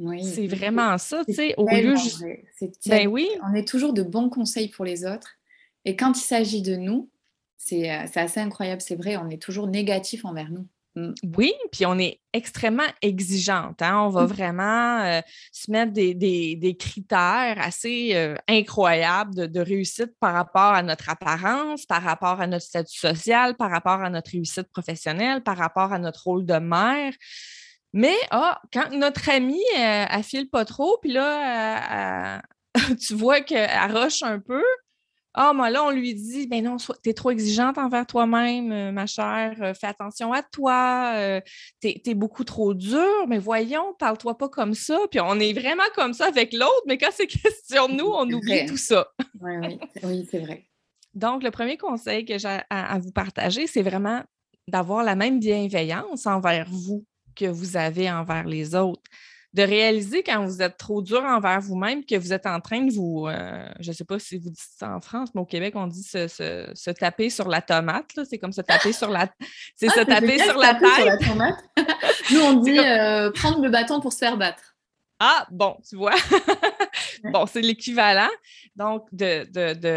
Oui. 0.00 0.24
C'est 0.24 0.46
vraiment 0.46 0.96
ça, 0.96 1.24
tu 1.26 1.34
sais, 1.34 1.54
au 1.58 1.68
lieu 1.68 1.94
juste... 1.94 2.24
Ben 2.86 3.06
oui. 3.06 3.28
On 3.48 3.54
est 3.54 3.68
toujours 3.68 3.92
de 3.92 4.02
bons 4.02 4.30
conseils 4.30 4.68
pour 4.68 4.84
les 4.84 5.04
autres 5.04 5.38
et 5.84 5.94
quand 5.94 6.18
il 6.18 6.22
s'agit 6.22 6.62
de 6.62 6.76
nous, 6.76 7.10
c'est 7.56 7.90
euh, 7.90 8.06
assez 8.14 8.40
incroyable, 8.40 8.80
c'est 8.80 8.96
vrai, 8.96 9.16
on 9.16 9.28
est 9.28 9.40
toujours 9.40 9.66
négatif 9.66 10.24
envers 10.24 10.50
nous. 10.50 10.66
Mm. 10.96 11.12
Oui, 11.36 11.52
puis 11.70 11.86
on 11.86 11.98
est 11.98 12.20
extrêmement 12.32 12.88
exigeante. 13.00 13.80
Hein? 13.82 14.00
On 14.06 14.08
va 14.08 14.24
mmh. 14.24 14.26
vraiment 14.26 15.00
euh, 15.02 15.20
se 15.52 15.70
mettre 15.70 15.92
des, 15.92 16.76
critères 16.78 17.56
assez 17.60 18.10
euh, 18.14 18.34
incroyables 18.48 19.34
de, 19.34 19.46
de, 19.46 19.60
réussite 19.60 20.12
par 20.18 20.32
rapport 20.32 20.72
à 20.72 20.82
notre 20.82 21.08
apparence, 21.08 21.86
par 21.86 22.02
rapport 22.02 22.40
à 22.40 22.46
notre 22.46 22.64
statut 22.64 22.98
social, 22.98 23.56
par 23.56 23.70
rapport 23.70 24.00
à 24.00 24.10
notre 24.10 24.32
réussite 24.32 24.68
professionnelle, 24.72 25.42
par 25.42 25.56
rapport 25.56 25.92
à 25.92 25.98
notre 25.98 26.24
rôle 26.24 26.44
de 26.44 26.58
mère. 26.58 27.12
Mais 27.92 28.16
ah, 28.30 28.60
quand 28.72 28.90
notre 28.92 29.28
amie, 29.30 29.62
elle, 29.76 30.22
file 30.22 30.48
pas 30.48 30.64
trop, 30.64 30.98
puis 31.02 31.12
là, 31.12 32.42
tu 33.00 33.14
vois 33.14 33.40
qu'elle 33.40 33.92
roche 33.92 34.22
un 34.22 34.38
peu, 34.38 34.62
ah, 35.34 35.52
moi, 35.52 35.70
là, 35.70 35.84
on 35.84 35.90
lui 35.90 36.12
dit, 36.14 36.48
ben 36.48 36.64
non, 36.64 36.76
tu 36.76 37.08
es 37.08 37.14
trop 37.14 37.30
exigeante 37.30 37.78
envers 37.78 38.04
toi-même, 38.04 38.72
euh, 38.72 38.90
ma 38.90 39.06
chère, 39.06 39.54
euh, 39.62 39.74
fais 39.74 39.86
attention 39.86 40.32
à 40.32 40.42
toi, 40.42 41.12
euh, 41.14 41.40
tu 41.80 42.00
es, 42.04 42.14
beaucoup 42.14 42.42
trop 42.42 42.74
dure, 42.74 43.28
mais 43.28 43.38
voyons, 43.38 43.94
parle-toi 43.98 44.36
pas 44.36 44.48
comme 44.48 44.74
ça. 44.74 44.98
Puis 45.08 45.20
on 45.20 45.38
est 45.38 45.52
vraiment 45.52 45.84
comme 45.94 46.14
ça 46.14 46.26
avec 46.26 46.52
l'autre, 46.52 46.82
mais 46.86 46.98
quand 46.98 47.10
c'est 47.12 47.26
question 47.28 47.88
de 47.88 47.94
nous, 47.94 48.06
on 48.06 48.28
oublie 48.28 48.66
tout 48.66 48.76
ça. 48.76 49.06
oui, 49.40 49.52
oui, 49.62 49.78
oui 50.02 50.28
c'est 50.28 50.40
vrai. 50.40 50.66
Donc, 51.14 51.42
le 51.44 51.50
premier 51.50 51.76
conseil 51.76 52.24
que 52.24 52.38
j'ai 52.38 52.58
à 52.68 52.98
vous 52.98 53.12
partager, 53.12 53.66
c'est 53.66 53.82
vraiment 53.82 54.22
d'avoir 54.68 55.02
la 55.02 55.16
même 55.16 55.40
bienveillance 55.40 56.26
envers 56.26 56.66
vous 56.68 57.04
que 57.40 57.46
vous 57.46 57.76
avez 57.76 58.10
envers 58.10 58.44
les 58.44 58.74
autres 58.74 59.02
de 59.52 59.62
réaliser 59.62 60.22
quand 60.22 60.44
vous 60.44 60.62
êtes 60.62 60.76
trop 60.76 61.02
dur 61.02 61.24
envers 61.24 61.60
vous-même 61.60 62.04
que 62.04 62.14
vous 62.16 62.32
êtes 62.32 62.46
en 62.46 62.60
train 62.60 62.82
de 62.82 62.92
vous, 62.92 63.26
euh, 63.26 63.68
je 63.80 63.90
ne 63.90 63.94
sais 63.94 64.04
pas 64.04 64.18
si 64.18 64.38
vous 64.38 64.50
dites 64.50 64.76
ça 64.78 64.94
en 64.94 65.00
France, 65.00 65.30
mais 65.34 65.40
au 65.40 65.44
Québec, 65.44 65.74
on 65.76 65.88
dit 65.88 66.04
se, 66.04 66.90
taper 66.92 67.30
sur 67.30 67.48
la 67.48 67.60
tomate. 67.60 68.12
C'est 68.28 68.38
comme 68.38 68.52
se 68.52 68.60
taper 68.60 68.92
sur 68.92 69.10
la, 69.10 69.28
c'est 69.76 69.88
se 69.88 70.00
taper 70.00 70.38
sur 70.38 70.56
la 70.56 70.74
tête. 70.74 71.20
Nous, 72.30 72.40
on 72.40 72.54
dit 72.60 72.78
euh, 72.78 73.32
prendre 73.32 73.60
le 73.60 73.70
bâton 73.70 74.00
pour 74.00 74.12
se 74.12 74.18
faire 74.18 74.36
battre. 74.36 74.76
Ah, 75.18 75.46
bon, 75.50 75.76
tu 75.88 75.96
vois. 75.96 76.14
bon, 77.32 77.46
c'est 77.46 77.60
l'équivalent. 77.60 78.30
Donc, 78.76 79.06
de, 79.12 79.44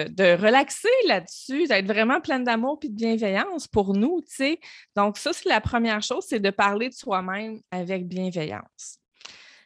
de, 0.08 0.42
relaxer 0.42 0.90
là-dessus, 1.08 1.68
d'être 1.68 1.86
vraiment 1.86 2.22
plein 2.22 2.40
d'amour 2.40 2.80
et 2.84 2.90
de 2.90 2.96
bienveillance 2.96 3.68
pour 3.68 3.94
nous, 3.94 4.22
tu 4.22 4.36
sais. 4.36 4.60
Donc, 4.96 5.18
ça, 5.18 5.34
c'est 5.34 5.50
la 5.50 5.62
première 5.62 6.02
chose, 6.02 6.26
c'est 6.28 6.40
de 6.40 6.50
parler 6.50 6.90
de 6.90 6.94
soi-même 6.94 7.60
avec 7.72 8.08
bienveillance. 8.08 9.00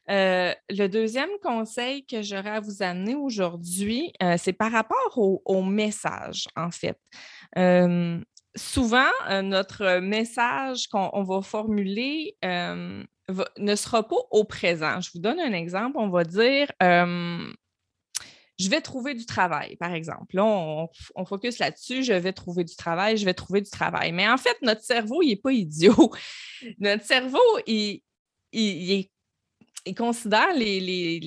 Euh, 0.10 0.54
le 0.70 0.88
deuxième 0.88 1.30
conseil 1.44 2.06
que 2.06 2.22
j'aurais 2.22 2.52
à 2.52 2.60
vous 2.62 2.82
amener 2.82 3.16
aujourd'hui, 3.16 4.14
euh, 4.24 4.36
c'est 4.38 4.54
par 4.54 4.72
rapport 4.72 5.18
au, 5.18 5.64
message, 5.64 6.48
en 6.56 6.72
fait. 6.72 6.98
souvent, 8.56 9.12
euh, 9.30 9.42
notre 9.42 10.00
message 10.00 10.88
qu'on 10.88 11.24
va 11.24 11.42
formuler 11.42 12.38
ne 13.58 13.76
sera 13.76 14.08
pas 14.08 14.16
au 14.32 14.44
présent. 14.44 15.02
Je 15.02 15.12
vous 15.14 15.20
donne 15.20 15.40
un 15.40 15.54
exemple. 15.54 15.98
On 15.98 16.10
va 16.10 16.24
dire 16.24 16.68
je 18.60 18.70
vais 18.70 18.82
trouver 18.82 19.14
du 19.14 19.26
travail, 19.26 19.76
par 19.76 19.94
exemple. 19.94 20.36
Là, 20.36 20.44
on, 20.44 20.90
on 21.16 21.26
focus 21.26 21.60
là-dessus, 21.60 22.04
je 22.04 22.14
vais 22.14 22.34
trouver 22.34 22.64
du 22.64 22.76
travail, 22.76 23.18
je 23.18 23.26
vais 23.26 23.34
trouver 23.34 23.62
du 23.62 23.70
travail. 23.70 24.12
Mais 24.12 24.28
en 24.28 24.38
fait, 24.38 24.58
notre 24.62 24.82
cerveau, 24.82 25.22
il 25.22 25.30
n'est 25.30 25.36
pas 25.36 25.52
idiot. 25.52 26.12
Notre 26.80 27.06
cerveau, 27.06 27.38
il, 27.68 28.02
il 28.52 29.96
considère 29.96 30.54
les, 30.56 30.80
les, 30.80 31.20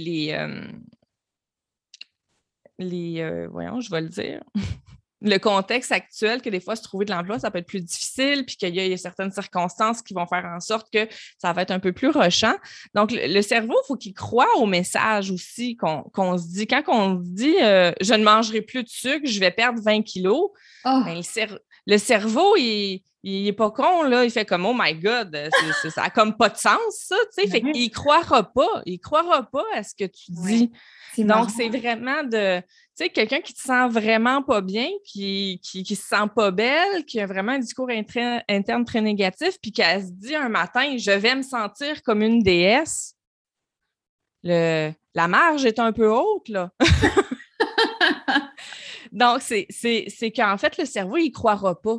les, 2.79 3.21
euh, 3.21 3.49
voyons, 3.49 3.81
je 3.81 3.91
vais 3.91 4.01
le 4.01 4.09
dire, 4.09 4.43
le 5.23 5.39
contexte 5.39 5.93
actuel 5.93 6.41
que 6.41 6.51
des 6.51 6.61
fois 6.61 6.77
se 6.77 6.83
trouver 6.83 7.05
de 7.05 7.13
l'emploi, 7.13 7.39
ça 7.39 7.51
peut 7.51 7.59
être 7.59 7.67
plus 7.67 7.83
difficile, 7.83 8.45
puis 8.47 8.57
qu'il 8.57 8.75
y, 8.75 8.93
a 8.93 8.97
certaines 8.97 9.33
circonstances 9.33 10.03
qui 10.03 10.15
vont 10.15 10.27
faire 10.27 10.45
en 10.45 10.61
sorte 10.61 10.89
que 10.93 11.09
ça 11.39 11.53
va 11.53 11.63
être 11.63 11.71
un 11.71 11.79
peu 11.79 11.93
plus 11.93 12.09
rushant. 12.09 12.55
Donc, 12.95 13.13
le, 13.13 13.43
cerveau, 13.43 13.75
il 13.85 13.87
faut 13.87 13.97
qu'il 13.97 14.15
croit 14.15 14.49
au 14.57 14.67
message 14.67 15.31
aussi 15.31 15.77
qu'on 15.77 16.39
se 16.39 16.49
dit. 16.49 16.67
Quand 16.67 16.83
on 16.89 17.19
se 17.19 17.29
dit 17.29 17.57
euh, 17.61 17.93
je 18.01 18.15
ne 18.15 18.25
mangerai 18.25 18.63
plus 18.63 18.83
de 18.83 18.89
sucre, 18.89 19.27
je 19.27 19.41
vais 19.41 19.51
perdre 19.51 19.81
20 19.83 20.03
kilos, 20.03 20.51
oh. 20.85 21.03
ben, 21.05 21.21
le 21.87 21.99
cerveau, 21.99 22.57
il, 22.57 23.03
il 23.23 23.47
est 23.47 23.53
pas 23.53 23.71
con, 23.71 24.03
là. 24.03 24.25
Il 24.25 24.31
fait 24.31 24.45
comme 24.45 24.65
Oh 24.65 24.75
my 24.75 24.95
God, 24.95 25.37
ça 25.91 26.03
n'a 26.03 26.11
comme 26.11 26.37
pas 26.37 26.49
de 26.49 26.57
sens, 26.57 26.79
ça. 26.95 27.17
Tu 27.37 27.43
sais, 27.43 27.49
fait 27.49 27.61
qu'il 27.61 27.91
croira 27.91 28.43
pas. 28.43 28.83
Il 28.87 28.99
croira 28.99 29.43
pas 29.43 29.65
à 29.75 29.83
ce 29.83 29.95
que 29.95 30.05
tu 30.05 30.33
dis. 30.33 30.71
Donc, 31.19 31.51
c'est 31.51 31.69
vraiment 31.69 32.23
de. 32.25 32.61
Tu 32.61 32.67
sais, 32.95 33.09
quelqu'un 33.11 33.41
qui 33.41 33.53
te 33.53 33.61
sent 33.61 33.89
vraiment 33.89 34.43
pas 34.43 34.61
bien, 34.61 34.89
qui, 35.05 35.61
qui, 35.63 35.83
qui, 35.83 35.97
se 35.97 36.07
sent 36.07 36.29
pas 36.35 36.51
belle, 36.51 37.05
qui 37.05 37.21
a 37.21 37.27
vraiment 37.27 37.53
un 37.53 37.59
discours 37.59 37.89
interne 37.91 38.85
très 38.85 39.01
négatif, 39.01 39.59
puis 39.61 39.73
qui 39.73 39.83
se 39.83 40.13
dit 40.13 40.35
un 40.35 40.49
matin, 40.49 40.97
je 40.97 41.11
vais 41.11 41.35
me 41.35 41.43
sentir 41.43 42.03
comme 42.03 42.23
une 42.23 42.43
déesse. 42.43 43.15
Le, 44.43 44.93
la 45.15 45.29
marge 45.29 45.67
est 45.67 45.79
un 45.79 45.93
peu 45.93 46.09
haute, 46.11 46.49
là. 46.49 46.71
Donc, 49.13 49.43
c'est 49.43 50.33
qu'en 50.35 50.57
fait, 50.59 50.79
le 50.79 50.85
cerveau, 50.85 51.17
il 51.17 51.29
ne 51.29 51.33
croira 51.33 51.81
pas. 51.81 51.99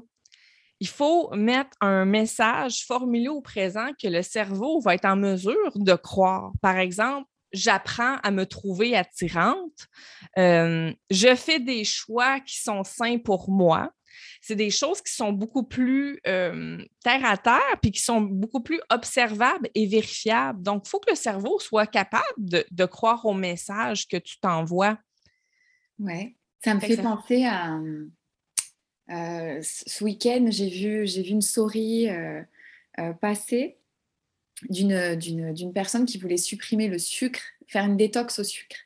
Il 0.81 0.87
faut 0.87 1.29
mettre 1.35 1.77
un 1.79 2.05
message 2.05 2.85
formulé 2.87 3.27
au 3.27 3.39
présent 3.39 3.89
que 4.01 4.07
le 4.07 4.23
cerveau 4.23 4.81
va 4.81 4.95
être 4.95 5.05
en 5.05 5.15
mesure 5.15 5.71
de 5.75 5.93
croire. 5.93 6.53
Par 6.59 6.79
exemple, 6.79 7.29
j'apprends 7.53 8.15
à 8.23 8.31
me 8.31 8.47
trouver 8.47 8.97
attirante. 8.97 9.87
Euh, 10.39 10.91
je 11.11 11.35
fais 11.35 11.59
des 11.59 11.83
choix 11.83 12.39
qui 12.39 12.59
sont 12.59 12.83
sains 12.83 13.19
pour 13.19 13.51
moi. 13.51 13.91
C'est 14.41 14.55
des 14.55 14.71
choses 14.71 15.03
qui 15.03 15.13
sont 15.13 15.31
beaucoup 15.31 15.63
plus 15.63 16.19
euh, 16.25 16.83
terre 17.03 17.25
à 17.25 17.37
terre, 17.37 17.77
puis 17.79 17.91
qui 17.91 18.01
sont 18.01 18.21
beaucoup 18.21 18.63
plus 18.63 18.81
observables 18.89 19.69
et 19.75 19.85
vérifiables. 19.85 20.63
Donc, 20.63 20.87
il 20.87 20.89
faut 20.89 20.99
que 20.99 21.11
le 21.11 21.15
cerveau 21.15 21.59
soit 21.59 21.85
capable 21.85 22.23
de, 22.39 22.85
croire 22.85 23.23
au 23.27 23.35
message 23.35 24.07
que 24.07 24.17
tu 24.17 24.39
t'envoies. 24.39 24.97
Oui, 25.99 26.35
ça 26.63 26.73
me 26.73 26.79
fait, 26.79 26.97
penser 26.97 27.45
à 27.45 27.75
euh, 27.75 28.09
ce 29.11 30.03
week-end, 30.03 30.47
j'ai 30.49 30.69
vu, 30.69 31.05
vu 31.05 31.29
une 31.29 31.41
souris 31.41 32.07
passer 33.19 33.77
d'une 34.69 35.71
personne 35.73 36.05
qui 36.05 36.17
voulait 36.17 36.37
supprimer 36.37 36.87
le 36.87 36.97
sucre, 36.97 37.41
faire 37.67 37.85
une 37.85 37.97
détox 37.97 38.39
au 38.39 38.43
sucre. 38.43 38.77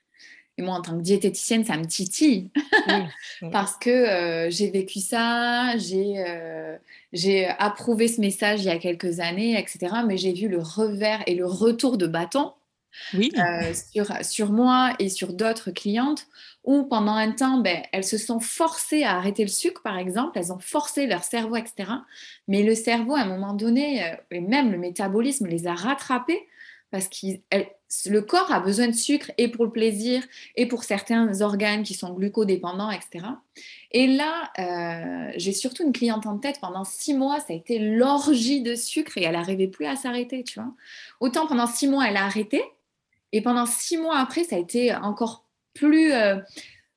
Et 0.57 0.61
moi, 0.61 0.75
en 0.75 0.81
tant 0.81 0.97
que 0.97 1.01
diététicienne, 1.01 1.65
ça 1.65 1.77
me 1.77 1.85
titille 1.85 2.49
parce 3.51 3.75
que 3.75 3.89
euh, 3.89 4.49
j'ai 4.49 4.71
vécu 4.71 4.99
ça, 4.99 5.73
euh, 5.73 6.77
j'ai 7.11 7.45
approuvé 7.45 8.07
ce 8.07 8.21
message 8.21 8.61
il 8.61 8.67
y 8.67 8.69
a 8.69 8.77
quelques 8.77 9.19
années, 9.19 9.59
etc. 9.59 9.93
Mais 10.07 10.17
j'ai 10.17 10.31
vu 10.31 10.47
le 10.47 10.59
revers 10.59 11.21
et 11.27 11.35
le 11.35 11.45
retour 11.45 11.97
de 11.97 12.07
bâton 12.07 12.53
oui. 13.13 13.31
Euh, 13.37 13.73
sur, 13.93 14.25
sur 14.25 14.51
moi 14.51 14.93
et 14.99 15.09
sur 15.09 15.33
d'autres 15.33 15.71
clientes 15.71 16.27
où 16.63 16.83
pendant 16.83 17.13
un 17.13 17.31
temps, 17.31 17.59
ben, 17.59 17.83
elles 17.91 18.03
se 18.03 18.17
sont 18.17 18.39
forcées 18.39 19.03
à 19.03 19.17
arrêter 19.17 19.43
le 19.43 19.49
sucre, 19.49 19.81
par 19.83 19.97
exemple, 19.97 20.37
elles 20.37 20.51
ont 20.51 20.59
forcé 20.59 21.05
leur 21.05 21.23
cerveau, 21.23 21.55
etc. 21.55 21.91
Mais 22.47 22.63
le 22.63 22.75
cerveau, 22.75 23.15
à 23.15 23.21
un 23.21 23.27
moment 23.27 23.53
donné, 23.53 24.03
euh, 24.03 24.15
et 24.31 24.39
même 24.39 24.71
le 24.71 24.77
métabolisme 24.77 25.47
les 25.47 25.67
a 25.67 25.75
rattrapées 25.75 26.47
parce 26.91 27.09
que 27.09 27.27
le 28.09 28.21
corps 28.21 28.51
a 28.53 28.59
besoin 28.59 28.87
de 28.87 28.93
sucre 28.93 29.31
et 29.37 29.49
pour 29.49 29.65
le 29.65 29.71
plaisir 29.71 30.23
et 30.55 30.65
pour 30.65 30.83
certains 30.83 31.41
organes 31.41 31.83
qui 31.83 31.93
sont 31.93 32.13
glucodépendants, 32.13 32.91
etc. 32.91 33.25
Et 33.91 34.07
là, 34.07 34.51
euh, 34.59 35.31
j'ai 35.35 35.51
surtout 35.51 35.83
une 35.83 35.91
cliente 35.91 36.25
en 36.25 36.37
tête, 36.37 36.59
pendant 36.61 36.83
six 36.83 37.13
mois, 37.13 37.39
ça 37.39 37.47
a 37.49 37.53
été 37.53 37.79
l'orgie 37.79 38.61
de 38.61 38.75
sucre 38.75 39.17
et 39.17 39.23
elle 39.23 39.33
n'arrivait 39.33 39.67
plus 39.67 39.85
à 39.85 39.95
s'arrêter, 39.95 40.43
tu 40.43 40.59
vois. 40.59 40.71
Autant 41.19 41.47
pendant 41.47 41.67
six 41.67 41.87
mois, 41.87 42.07
elle 42.07 42.17
a 42.17 42.23
arrêté, 42.23 42.61
et 43.35 43.41
pendant 43.41 43.65
six 43.65 43.97
mois 43.97 44.17
après, 44.17 44.45
ça 44.45 44.55
a 44.55 44.59
été 44.59 44.95
encore 44.95 45.43
plus, 45.73 46.13
euh, 46.13 46.37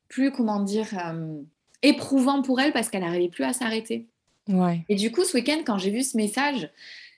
plus 0.06 0.30
comment 0.30 0.60
dire, 0.60 0.86
euh, 1.04 1.42
éprouvant 1.82 2.42
pour 2.42 2.60
elle 2.60 2.72
parce 2.72 2.88
qu'elle 2.88 3.00
n'arrivait 3.00 3.28
plus 3.28 3.42
à 3.42 3.52
s'arrêter. 3.52 4.06
Ouais. 4.46 4.84
Et 4.88 4.94
du 4.94 5.10
coup, 5.10 5.24
ce 5.24 5.36
week-end, 5.36 5.62
quand 5.66 5.78
j'ai 5.78 5.90
vu 5.90 6.04
ce 6.04 6.16
message, 6.16 6.70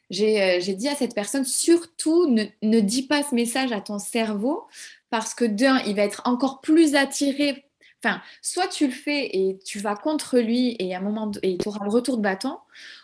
j'ai 0.08 0.42
euh, 0.42 0.74
dit 0.74 0.88
à 0.88 0.94
cette 0.94 1.14
personne, 1.14 1.44
surtout 1.44 2.30
ne, 2.30 2.44
ne, 2.62 2.80
dis 2.80 3.02
pas 3.02 3.22
ce 3.22 3.34
message 3.34 3.72
à 3.72 3.82
ton 3.82 3.98
cerveau 3.98 4.64
parce 5.10 5.34
que 5.34 5.44
d'un, 5.44 5.80
il 5.80 5.96
va 5.96 6.04
être 6.04 6.22
encore 6.24 6.62
plus 6.62 6.94
attiré. 6.94 7.66
Enfin, 8.02 8.22
soit 8.40 8.68
tu 8.68 8.86
le 8.86 8.92
fais 8.94 9.36
et 9.36 9.58
tu 9.66 9.80
vas 9.80 9.96
contre 9.96 10.38
lui 10.38 10.76
et 10.78 10.94
à 10.94 10.98
un 10.98 11.02
moment 11.02 11.30
et 11.42 11.58
tu 11.58 11.68
auras 11.68 11.84
le 11.84 11.90
retour 11.90 12.16
de 12.16 12.22
bâton, 12.22 12.56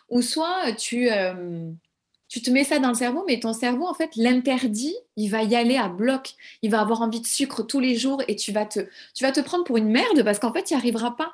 ou 0.09 0.23
soit 0.23 0.73
tu, 0.79 1.11
tu 2.29 2.43
te 2.43 2.51
mets 2.51 2.65
ça 2.65 2.79
dans 2.79 2.89
le 2.89 2.95
cerveau, 2.95 3.25
mais 3.27 3.39
ton 3.39 3.53
cerveau, 3.53 3.87
en 3.87 3.95
fait, 3.95 4.11
l'interdit, 4.17 4.95
il 5.17 5.29
va 5.29 5.43
y 5.43 5.55
aller 5.55 5.77
à 5.77 5.89
bloc. 5.89 6.35
Il 6.63 6.71
va 6.71 6.81
avoir 6.81 7.03
envie 7.03 7.21
de 7.21 7.27
sucre 7.27 7.63
tous 7.63 7.79
les 7.79 7.97
jours 7.97 8.23
et 8.27 8.35
tu 8.35 8.53
vas 8.53 8.67
te, 8.67 8.81
tu 9.15 9.23
vas 9.23 9.33
te 9.33 9.41
prendre 9.41 9.65
pour 9.65 9.77
une 9.77 9.89
merde 9.89 10.25
parce 10.25 10.39
qu'en 10.39 10.53
fait, 10.53 10.71
il 10.71 10.75
n'y 10.75 10.79
arrivera 10.81 11.17
pas. 11.17 11.33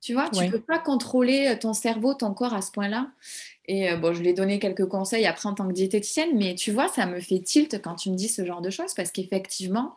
Tu 0.00 0.14
vois, 0.14 0.28
tu 0.30 0.42
ne 0.42 0.50
peux 0.50 0.60
pas 0.60 0.80
contrôler 0.80 1.46
euh, 1.46 1.56
ton 1.56 1.72
cerveau, 1.72 2.12
ton 2.14 2.34
corps 2.34 2.54
à 2.54 2.60
ce 2.60 2.72
point-là. 2.72 3.08
Et 3.66 3.88
euh, 3.88 3.96
bon, 3.96 4.12
je 4.12 4.20
lui 4.20 4.30
ai 4.30 4.32
donné 4.32 4.58
quelques 4.58 4.86
conseils 4.86 5.26
après 5.26 5.48
en 5.48 5.54
tant 5.54 5.68
que 5.68 5.72
diététicienne, 5.72 6.36
mais 6.36 6.56
tu 6.56 6.72
vois, 6.72 6.88
ça 6.88 7.06
me 7.06 7.20
fait 7.20 7.38
tilt 7.38 7.80
quand 7.80 7.94
tu 7.94 8.10
me 8.10 8.16
dis 8.16 8.28
ce 8.28 8.44
genre 8.44 8.60
de 8.60 8.70
choses 8.70 8.94
parce 8.94 9.12
qu'effectivement, 9.12 9.94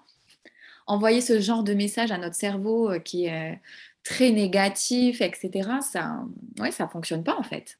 envoyer 0.85 1.21
ce 1.21 1.39
genre 1.39 1.63
de 1.63 1.73
message 1.73 2.11
à 2.11 2.19
notre 2.19 2.35
cerveau 2.35 2.91
euh, 2.91 2.99
qui 2.99 3.25
est 3.25 3.59
très 4.03 4.29
négatif, 4.29 5.21
etc., 5.21 5.69
ça 5.81 6.19
ne 6.59 6.69
ça 6.69 6.87
fonctionne 6.87 7.23
pas 7.23 7.35
en 7.39 7.43
fait. 7.43 7.79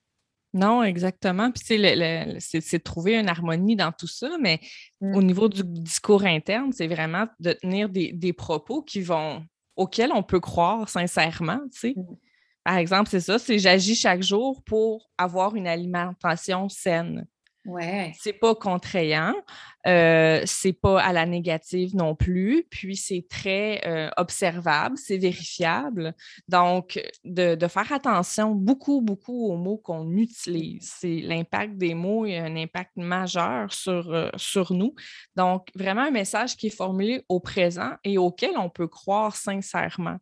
Non, 0.55 0.83
exactement. 0.83 1.51
Puis, 1.51 1.63
c'est 1.65 2.77
de 2.77 2.83
trouver 2.83 3.19
une 3.19 3.27
harmonie 3.27 3.75
dans 3.75 3.91
tout 3.91 4.07
ça, 4.07 4.38
mais 4.39 4.62
au 5.01 5.19
mmh. 5.19 5.25
niveau 5.25 5.50
du 5.50 5.63
discours 5.65 6.24
interne, 6.24 6.71
c'est 6.71 6.88
vraiment 6.88 7.27
de 7.41 7.51
tenir 7.51 7.89
des, 7.89 8.33
propos 8.33 8.81
qui 8.81 9.01
vont, 9.01 9.45
auxquels 9.75 10.13
on 10.13 10.24
peut 10.24 10.39
croire 10.39 10.88
sincèrement, 10.88 11.59
tu 11.77 11.89
mmh. 11.89 12.03
Par 12.63 12.77
exemple, 12.77 13.09
c'est 13.09 13.19
ça, 13.19 13.38
c'est 13.38 13.59
j'agis 13.59 13.95
chaque 13.95 14.24
jour 14.24 14.63
pour 14.63 15.12
avoir 15.17 15.55
une 15.55 15.67
alimentation 15.67 16.69
saine. 16.69 17.27
C'est 18.19 18.34
pas 18.34 18.53
contraignant, 18.53 19.34
euh, 19.88 20.41
c'est 20.45 20.74
pas 20.74 21.01
à 21.01 21.13
la 21.13 21.25
négative 21.25 21.95
non 21.95 22.15
plus, 22.15 22.65
puis 22.69 22.95
c'est 22.95 23.25
très 23.29 23.81
euh, 23.86 24.10
observable, 24.17 24.98
c'est 24.98 25.17
vérifiable. 25.17 26.13
Donc, 26.48 27.00
de, 27.24 27.57
faire 27.67 27.91
attention 27.91 28.51
beaucoup, 28.51 29.01
beaucoup 29.01 29.48
aux 29.48 29.57
mots 29.57 29.77
qu'on 29.77 30.12
utilise. 30.12 30.93
C'est 31.00 31.22
l'impact 31.22 31.77
des 31.77 31.95
mots, 31.95 32.25
et 32.25 32.38
un 32.38 32.55
impact 32.55 32.91
majeur 32.98 33.74
sur, 33.74 34.13
euh, 34.13 34.29
sur 34.38 34.74
nous. 34.74 34.93
Donc, 35.36 35.69
vraiment 35.75 36.03
un 36.03 36.12
message 36.12 36.55
qui 36.55 36.67
est 36.67 36.75
formulé 36.75 37.24
au 37.29 37.39
présent 37.39 37.91
et 38.03 38.17
auquel 38.17 38.57
on 38.57 38.69
peut 38.69 38.88
croire 38.88 39.36
sincèrement. 39.36 40.17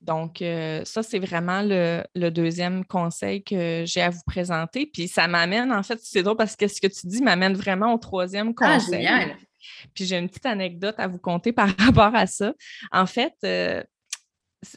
Donc, 0.00 0.42
euh, 0.42 0.84
ça, 0.84 1.02
c'est 1.02 1.18
vraiment 1.18 1.62
le, 1.62 2.30
deuxième 2.30 2.84
conseil 2.84 3.42
que 3.42 3.84
j'ai 3.86 4.02
à 4.02 4.10
vous 4.10 4.22
présenter. 4.26 4.86
Puis 4.86 5.08
ça 5.08 5.28
m'amène, 5.28 5.72
en 5.72 5.82
fait, 5.82 5.98
c'est 6.02 6.22
drôle 6.22 6.36
parce 6.36 6.56
que 6.56 6.68
ce 6.68 6.80
que 6.80 6.86
tu 6.86 7.06
dis 7.06 7.22
m'amène 7.22 7.54
vraiment 7.54 7.94
au 7.94 7.98
troisième 7.98 8.52
ah, 8.60 8.76
conseil. 8.76 9.06
Ah, 9.06 9.20
génial! 9.20 9.36
Puis 9.94 10.06
j'ai 10.06 10.18
une 10.18 10.28
petite 10.28 10.46
anecdote 10.46 10.96
à 10.98 11.06
vous 11.06 11.18
conter 11.18 11.52
par 11.52 11.68
rapport 11.78 12.14
à 12.14 12.26
ça. 12.26 12.52
En 12.90 13.06
fait, 13.06 13.34
euh, 13.44 13.82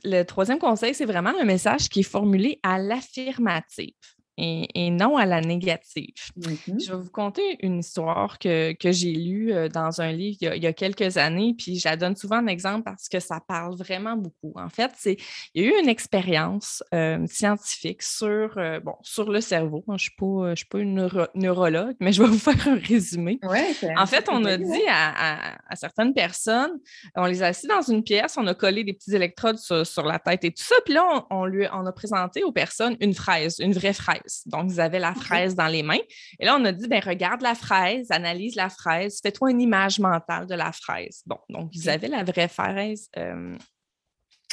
le 0.03 0.23
troisième 0.23 0.59
conseil, 0.59 0.93
c'est 0.93 1.05
vraiment 1.05 1.33
un 1.39 1.45
message 1.45 1.89
qui 1.89 2.01
est 2.01 2.03
formulé 2.03 2.59
à 2.63 2.77
l'affirmative 2.77 3.93
et, 4.37 4.89
non 4.91 5.17
à 5.17 5.25
la 5.25 5.41
négative. 5.41 6.13
Mm-hmm. 6.37 6.85
Je 6.85 6.91
vais 6.91 6.97
vous 6.97 7.09
conter 7.09 7.57
une 7.61 7.79
histoire 7.79 8.37
que, 8.39 8.75
j'ai 8.83 9.13
lue 9.13 9.53
euh, 9.53 9.67
dans 9.67 10.01
un 10.01 10.11
livre 10.11 10.37
il 10.41 10.63
y, 10.63 10.67
a, 10.67 10.73
quelques 10.73 11.17
années, 11.17 11.55
puis 11.57 11.79
je 11.79 11.87
la 11.87 11.97
donne 11.97 12.15
souvent 12.15 12.39
en 12.39 12.47
exemple 12.47 12.83
parce 12.83 13.09
que 13.09 13.19
ça 13.19 13.39
parle 13.45 13.75
vraiment 13.75 14.15
beaucoup. 14.15 14.53
En 14.55 14.69
fait, 14.69 14.91
c'est 14.97 15.17
il 15.53 15.63
y 15.63 15.67
a 15.67 15.69
eu 15.69 15.81
une 15.81 15.89
expérience 15.89 16.83
euh, 16.93 17.25
scientifique 17.27 18.03
sur, 18.03 18.57
euh, 18.57 18.79
bon, 18.79 18.95
sur 19.01 19.31
le 19.31 19.41
cerveau. 19.41 19.83
je 19.87 19.93
ne 19.93 19.97
suis, 19.97 20.15
pas, 20.17 20.55
suis 20.55 20.65
pas 20.65 20.79
une 20.79 21.09
neurologue, 21.35 21.95
mais 21.99 22.11
je 22.11 22.21
vais 22.21 22.29
vous 22.29 22.37
faire 22.37 22.67
un 22.67 22.77
résumé. 22.77 23.39
en 23.43 24.05
fait, 24.05 24.27
on 24.29 24.43
a 24.45 24.57
dit 24.57 24.83
à, 24.89 25.57
certaines 25.75 26.13
personnes, 26.13 26.79
on 27.15 27.25
les 27.25 27.41
a 27.41 27.47
assis 27.47 27.67
dans 27.67 27.81
une 27.81 28.03
pièce, 28.03 28.35
on 28.37 28.47
a 28.47 28.53
collé 28.53 28.83
des 28.83 28.93
petits 28.93 29.15
électrodes 29.15 29.57
sur, 29.57 30.05
la 30.05 30.19
tête 30.19 30.43
et 30.43 30.51
tout 30.51 30.63
ça, 30.63 30.75
puis 30.83 30.93
là, 30.93 31.25
on, 31.31 31.45
lui, 31.45 31.65
on 31.73 31.85
a 31.85 31.91
présenté 31.91 32.43
aux 32.43 32.51
personnes 32.51 32.95
une 32.99 33.13
fraise, 33.13 33.59
une 33.59 33.73
vraie 33.73 33.93
fraise. 33.93 34.24
Donc, 34.45 34.71
ils 34.71 34.81
avaient 34.81 34.99
la 34.99 35.13
fraise 35.13 35.55
dans 35.55 35.67
les 35.67 35.83
mains. 35.83 35.99
Et 36.39 36.45
là, 36.45 36.57
on 36.59 36.65
a 36.65 36.71
dit, 36.71 36.87
ben, 36.87 37.01
regarde 37.03 37.41
la 37.41 37.55
fraise, 37.55 38.11
analyse 38.11 38.55
la 38.55 38.69
fraise, 38.69 39.19
fais-toi 39.21 39.51
une 39.51 39.61
image 39.61 39.99
mentale 39.99 40.47
de 40.47 40.55
la 40.55 40.71
fraise. 40.71 41.21
Bon, 41.25 41.37
donc, 41.49 41.69
ils 41.73 41.89
avaient 41.89 42.07
la 42.07 42.23
vraie 42.23 42.47
fraise. 42.47 43.09
Euh, 43.17 43.57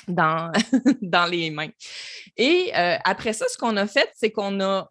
dans, 0.09 0.50
dans 1.02 1.26
les 1.26 1.50
mains. 1.50 1.71
Et 2.37 2.73
euh, 2.75 2.97
après 3.05 3.33
ça, 3.33 3.47
ce 3.49 3.57
qu'on 3.57 3.76
a 3.76 3.87
fait, 3.87 4.11
c'est 4.17 4.33
qu'on 4.33 4.61
a, 4.61 4.88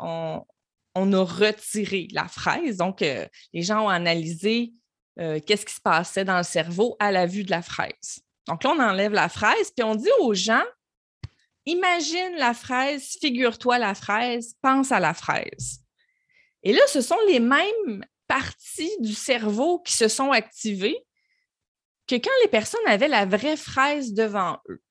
on, 0.96 1.14
a 1.14 1.24
retiré 1.24 2.08
la 2.14 2.30
fraise. 2.30 2.78
Donc, 2.78 3.02
euh, 3.02 3.28
les 3.52 3.62
gens 3.62 3.86
ont 3.86 3.90
analysé 3.90 4.72
qu'est-ce 5.18 5.66
qui 5.66 5.74
se 5.74 5.82
passait 5.82 6.24
dans 6.24 6.38
le 6.38 6.44
cerveau 6.44 6.96
à 6.98 7.12
la 7.12 7.28
vue 7.28 7.44
de 7.44 7.52
la 7.52 7.62
fraise. 7.62 8.22
Donc 8.48 8.64
là, 8.64 8.72
on 8.72 8.80
enlève 8.80 9.14
la 9.14 9.30
fraise, 9.30 9.72
puis 9.76 9.84
on 9.84 9.96
dit 9.96 10.10
aux 10.20 10.34
gens, 10.34 10.64
Imagine 11.66 12.36
la 12.38 12.54
fraise, 12.54 13.18
figure-toi 13.22 13.78
la 13.78 13.94
fraise, 13.94 14.56
pense 14.62 14.92
à 14.92 15.00
la 15.00 15.14
fraise. 15.14 15.80
Et 16.64 16.74
là, 16.74 16.82
ce 16.88 17.02
sont 17.02 17.20
les 17.28 17.40
mêmes 17.40 18.06
parties 18.28 18.96
du 19.00 19.14
cerveau 19.14 19.80
qui 19.80 19.94
se 19.94 20.08
sont 20.08 20.32
activées 20.32 20.98
que 22.08 22.16
quand 22.16 22.32
les 22.44 22.50
personnes 22.50 22.86
avaient 22.88 23.08
la 23.08 23.26
vraie 23.26 23.58
fraise 23.58 24.14
devant 24.14 24.58
eux. 24.70 24.82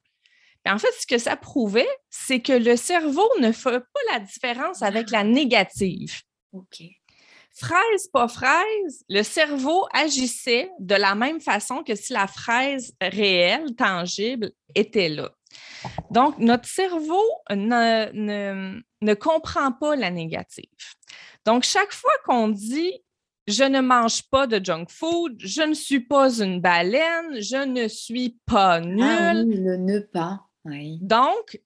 en 0.66 0.78
fait, 0.78 0.92
ce 0.98 1.06
que 1.06 1.18
ça 1.18 1.36
prouvait, 1.36 1.88
c'est 2.08 2.40
que 2.40 2.52
le 2.52 2.76
cerveau 2.76 3.28
ne 3.40 3.52
fait 3.52 3.80
pas 3.80 4.12
la 4.12 4.20
différence 4.20 4.82
avec 4.82 5.10
la 5.10 5.24
négative. 5.24 6.20
OK. 6.52 6.82
Fraise, 7.52 8.08
pas 8.12 8.28
fraise, 8.28 9.04
le 9.08 9.22
cerveau 9.22 9.86
agissait 9.92 10.70
de 10.78 10.94
la 10.94 11.14
même 11.14 11.40
façon 11.40 11.82
que 11.82 11.94
si 11.94 12.12
la 12.12 12.26
fraise 12.26 12.94
réelle, 13.00 13.74
tangible, 13.74 14.52
était 14.74 15.08
là. 15.08 15.30
Donc, 16.10 16.38
notre 16.38 16.68
cerveau 16.68 17.22
ne, 17.50 18.10
ne, 18.12 18.80
ne 19.00 19.14
comprend 19.14 19.72
pas 19.72 19.96
la 19.96 20.10
négative. 20.10 20.64
Donc, 21.46 21.64
chaque 21.64 21.92
fois 21.92 22.12
qu'on 22.24 22.48
dit 22.48 23.02
je 23.46 23.64
ne 23.64 23.80
mange 23.80 24.22
pas 24.30 24.46
de 24.46 24.64
junk 24.64 24.86
food, 24.90 25.34
je 25.38 25.62
ne 25.62 25.74
suis 25.74 26.00
pas 26.00 26.40
une 26.40 26.60
baleine, 26.60 27.40
je 27.40 27.56
ne 27.64 27.88
suis 27.88 28.38
pas 28.46 28.74
Ah 28.74 28.80
nulle. 28.80 29.44
oui, 29.48 29.56
le 29.56 29.76
ne 29.76 29.98
pas. 30.00 30.46
Oui. 30.64 30.98
Donc, 31.00 31.60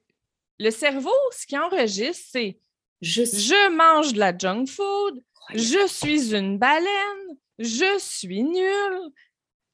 le 0.58 0.70
cerveau, 0.70 1.10
ce 1.36 1.46
qui 1.46 1.58
enregistre, 1.58 2.26
c'est 2.32 2.58
Je 3.02 3.68
mange 3.76 4.14
de 4.14 4.18
la 4.18 4.36
junk 4.36 4.66
food, 4.66 5.20
je 5.54 5.86
suis 5.88 6.34
une 6.34 6.58
baleine, 6.58 7.36
je 7.58 7.98
suis 7.98 8.42
nulle. 8.44 9.10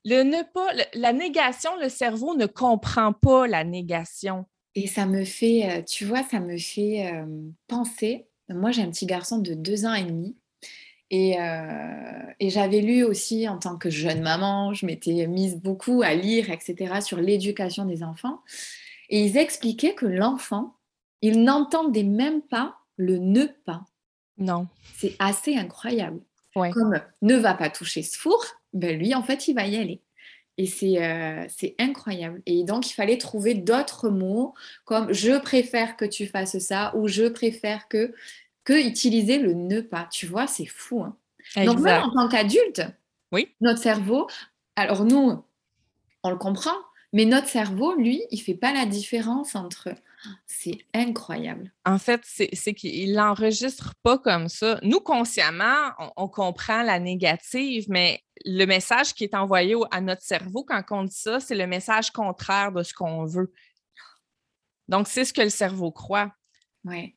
Le 0.04 0.22
ne 0.22 0.42
pas, 0.52 0.72
le- 0.72 1.00
la 1.00 1.12
négation, 1.12 1.70
le 1.80 1.88
cerveau 1.88 2.34
ne 2.34 2.46
comprend 2.46 3.12
pas 3.12 3.46
la 3.46 3.64
négation. 3.64 4.46
Et 4.74 4.86
ça 4.86 5.04
me 5.06 5.24
fait, 5.24 5.68
euh, 5.70 5.82
tu 5.82 6.04
vois, 6.04 6.22
ça 6.22 6.40
me 6.40 6.56
fait 6.56 7.10
euh, 7.12 7.26
penser. 7.66 8.26
Moi, 8.48 8.70
j'ai 8.70 8.82
un 8.82 8.90
petit 8.90 9.06
garçon 9.06 9.38
de 9.38 9.54
deux 9.54 9.84
ans 9.84 9.94
et 9.94 10.04
demi. 10.04 10.36
Et, 11.10 11.40
euh, 11.40 12.22
et 12.38 12.50
j'avais 12.50 12.80
lu 12.80 13.02
aussi 13.02 13.48
en 13.48 13.58
tant 13.58 13.76
que 13.76 13.90
jeune 13.90 14.22
maman, 14.22 14.72
je 14.74 14.86
m'étais 14.86 15.26
mise 15.26 15.56
beaucoup 15.56 16.02
à 16.02 16.14
lire, 16.14 16.50
etc., 16.50 17.00
sur 17.00 17.18
l'éducation 17.18 17.84
des 17.84 18.04
enfants. 18.04 18.40
Et 19.08 19.24
ils 19.24 19.36
expliquaient 19.36 19.94
que 19.94 20.06
l'enfant, 20.06 20.76
il 21.20 21.42
n'entendait 21.42 22.04
même 22.04 22.42
pas 22.42 22.76
le 22.96 23.18
ne 23.18 23.46
pas. 23.46 23.84
Non. 24.38 24.68
C'est 24.96 25.16
assez 25.18 25.56
incroyable. 25.56 26.20
Ouais. 26.54 26.70
Comme 26.70 27.00
ne 27.22 27.34
va 27.36 27.54
pas 27.54 27.70
toucher 27.70 28.02
ce 28.04 28.16
four, 28.16 28.44
ben 28.72 28.98
lui, 28.98 29.14
en 29.14 29.22
fait, 29.22 29.48
il 29.48 29.54
va 29.54 29.66
y 29.66 29.76
aller. 29.76 30.00
Et 30.58 30.66
c'est 30.66 31.02
euh, 31.02 31.44
c'est 31.48 31.74
incroyable. 31.78 32.42
Et 32.46 32.64
donc, 32.64 32.90
il 32.90 32.94
fallait 32.94 33.16
trouver 33.18 33.54
d'autres 33.54 34.10
mots 34.10 34.54
comme 34.84 35.12
je 35.12 35.38
préfère 35.38 35.96
que 35.96 36.04
tu 36.04 36.26
fasses 36.26 36.58
ça 36.58 36.92
ou 36.96 37.08
je 37.08 37.28
préfère 37.28 37.88
que, 37.88 38.12
que 38.64 38.74
utiliser 38.86 39.38
le 39.38 39.54
ne 39.54 39.80
pas. 39.80 40.08
Tu 40.12 40.26
vois, 40.26 40.46
c'est 40.46 40.66
fou. 40.66 41.02
hein. 41.02 41.16
Donc, 41.64 41.78
même 41.80 42.02
en 42.02 42.10
tant 42.12 42.28
qu'adulte, 42.28 42.82
Oui. 43.32 43.48
notre 43.62 43.80
cerveau, 43.80 44.26
alors 44.76 45.04
nous, 45.04 45.42
on 46.22 46.30
le 46.30 46.36
comprend, 46.36 46.76
mais 47.14 47.24
notre 47.24 47.48
cerveau, 47.48 47.94
lui, 47.94 48.22
il 48.30 48.38
fait 48.40 48.54
pas 48.54 48.72
la 48.74 48.84
différence 48.86 49.54
entre. 49.54 49.88
C'est 50.46 50.76
incroyable. 50.92 51.72
En 51.86 51.98
fait, 51.98 52.20
c'est 52.24 52.50
c'est 52.52 52.74
qu'il 52.74 53.14
l'enregistre 53.14 53.94
pas 54.02 54.18
comme 54.18 54.50
ça. 54.50 54.78
Nous, 54.82 55.00
consciemment, 55.00 55.92
on, 55.98 56.10
on 56.18 56.28
comprend 56.28 56.82
la 56.82 56.98
négative, 57.00 57.86
mais 57.88 58.20
le 58.44 58.64
message 58.66 59.14
qui 59.14 59.24
est 59.24 59.34
envoyé 59.34 59.74
au- 59.74 59.86
à 59.90 60.00
notre 60.00 60.22
cerveau 60.22 60.64
quand 60.64 60.82
on 60.90 61.04
dit 61.04 61.16
ça, 61.16 61.40
c'est 61.40 61.54
le 61.54 61.66
message 61.66 62.10
contraire 62.10 62.72
de 62.72 62.82
ce 62.82 62.94
qu'on 62.94 63.24
veut. 63.24 63.52
Donc, 64.88 65.08
c'est 65.08 65.24
ce 65.24 65.32
que 65.32 65.42
le 65.42 65.50
cerveau 65.50 65.92
croit. 65.92 66.32
Ouais. 66.84 67.16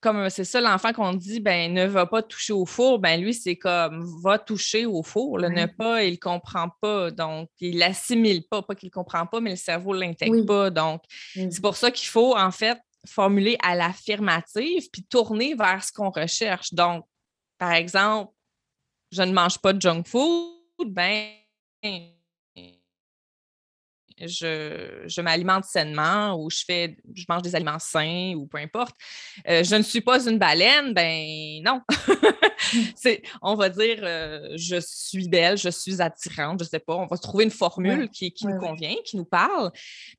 Comme 0.00 0.16
euh, 0.16 0.28
c'est 0.30 0.44
ça, 0.44 0.60
l'enfant 0.60 0.92
qu'on 0.92 1.14
dit, 1.14 1.38
ben, 1.38 1.72
ne 1.72 1.86
va 1.86 2.06
pas 2.06 2.22
toucher 2.22 2.52
au 2.52 2.66
four, 2.66 2.98
ben, 2.98 3.20
lui, 3.20 3.32
c'est 3.34 3.56
comme, 3.56 4.04
va 4.22 4.38
toucher 4.38 4.84
au 4.86 5.02
four. 5.04 5.38
Le 5.38 5.48
ne 5.48 5.66
pas, 5.66 6.02
il 6.02 6.12
ne 6.12 6.16
comprend 6.16 6.70
pas. 6.80 7.12
Donc, 7.12 7.50
il 7.60 7.78
l'assimile 7.78 8.42
pas. 8.48 8.62
Pas 8.62 8.74
qu'il 8.74 8.88
ne 8.88 8.92
comprend 8.92 9.26
pas, 9.26 9.40
mais 9.40 9.50
le 9.50 9.56
cerveau 9.56 9.94
ne 9.94 10.00
l'intègre 10.00 10.32
Oui. 10.32 10.44
pas. 10.44 10.70
Donc, 10.70 11.02
c'est 11.34 11.60
pour 11.62 11.76
ça 11.76 11.92
qu'il 11.92 12.08
faut, 12.08 12.36
en 12.36 12.50
fait, 12.50 12.78
formuler 13.06 13.56
à 13.62 13.76
l'affirmative 13.76 14.88
puis 14.92 15.04
tourner 15.04 15.54
vers 15.54 15.84
ce 15.84 15.92
qu'on 15.92 16.10
recherche. 16.10 16.72
Donc, 16.74 17.04
par 17.58 17.72
exemple, 17.72 18.32
je 19.12 19.22
ne 19.22 19.32
mange 19.32 19.58
pas 19.58 19.72
de 19.72 19.80
junk 19.80 20.02
food, 20.06 20.50
ben, 20.86 21.42
je, 24.26 25.02
je 25.06 25.20
m'alimente 25.20 25.64
sainement 25.64 26.34
ou 26.34 26.50
je 26.50 26.62
fais 26.66 26.96
je 27.14 27.24
mange 27.28 27.42
des 27.42 27.54
aliments 27.54 27.78
sains 27.78 28.34
ou 28.36 28.46
peu 28.46 28.58
importe. 28.58 28.94
Euh, 29.48 29.62
je 29.64 29.74
ne 29.76 29.82
suis 29.82 30.00
pas 30.00 30.26
une 30.26 30.38
baleine, 30.38 30.94
ben 30.94 31.62
non. 31.64 31.80
c'est, 32.96 33.22
on 33.40 33.54
va 33.54 33.68
dire 33.68 33.98
euh, 34.02 34.48
je 34.56 34.76
suis 34.80 35.28
belle, 35.28 35.58
je 35.58 35.68
suis 35.70 36.00
attirante, 36.00 36.62
je 36.62 36.68
sais 36.68 36.78
pas. 36.78 36.94
On 36.96 37.06
va 37.06 37.16
trouver 37.18 37.44
une 37.44 37.50
formule 37.50 37.92
Ouais. 38.02 38.08
qui, 38.08 38.32
qui 38.32 38.46
Ouais, 38.46 38.52
nous 38.52 38.60
convient, 38.60 38.94
qui 39.04 39.16
nous 39.16 39.24
parle, 39.24 39.70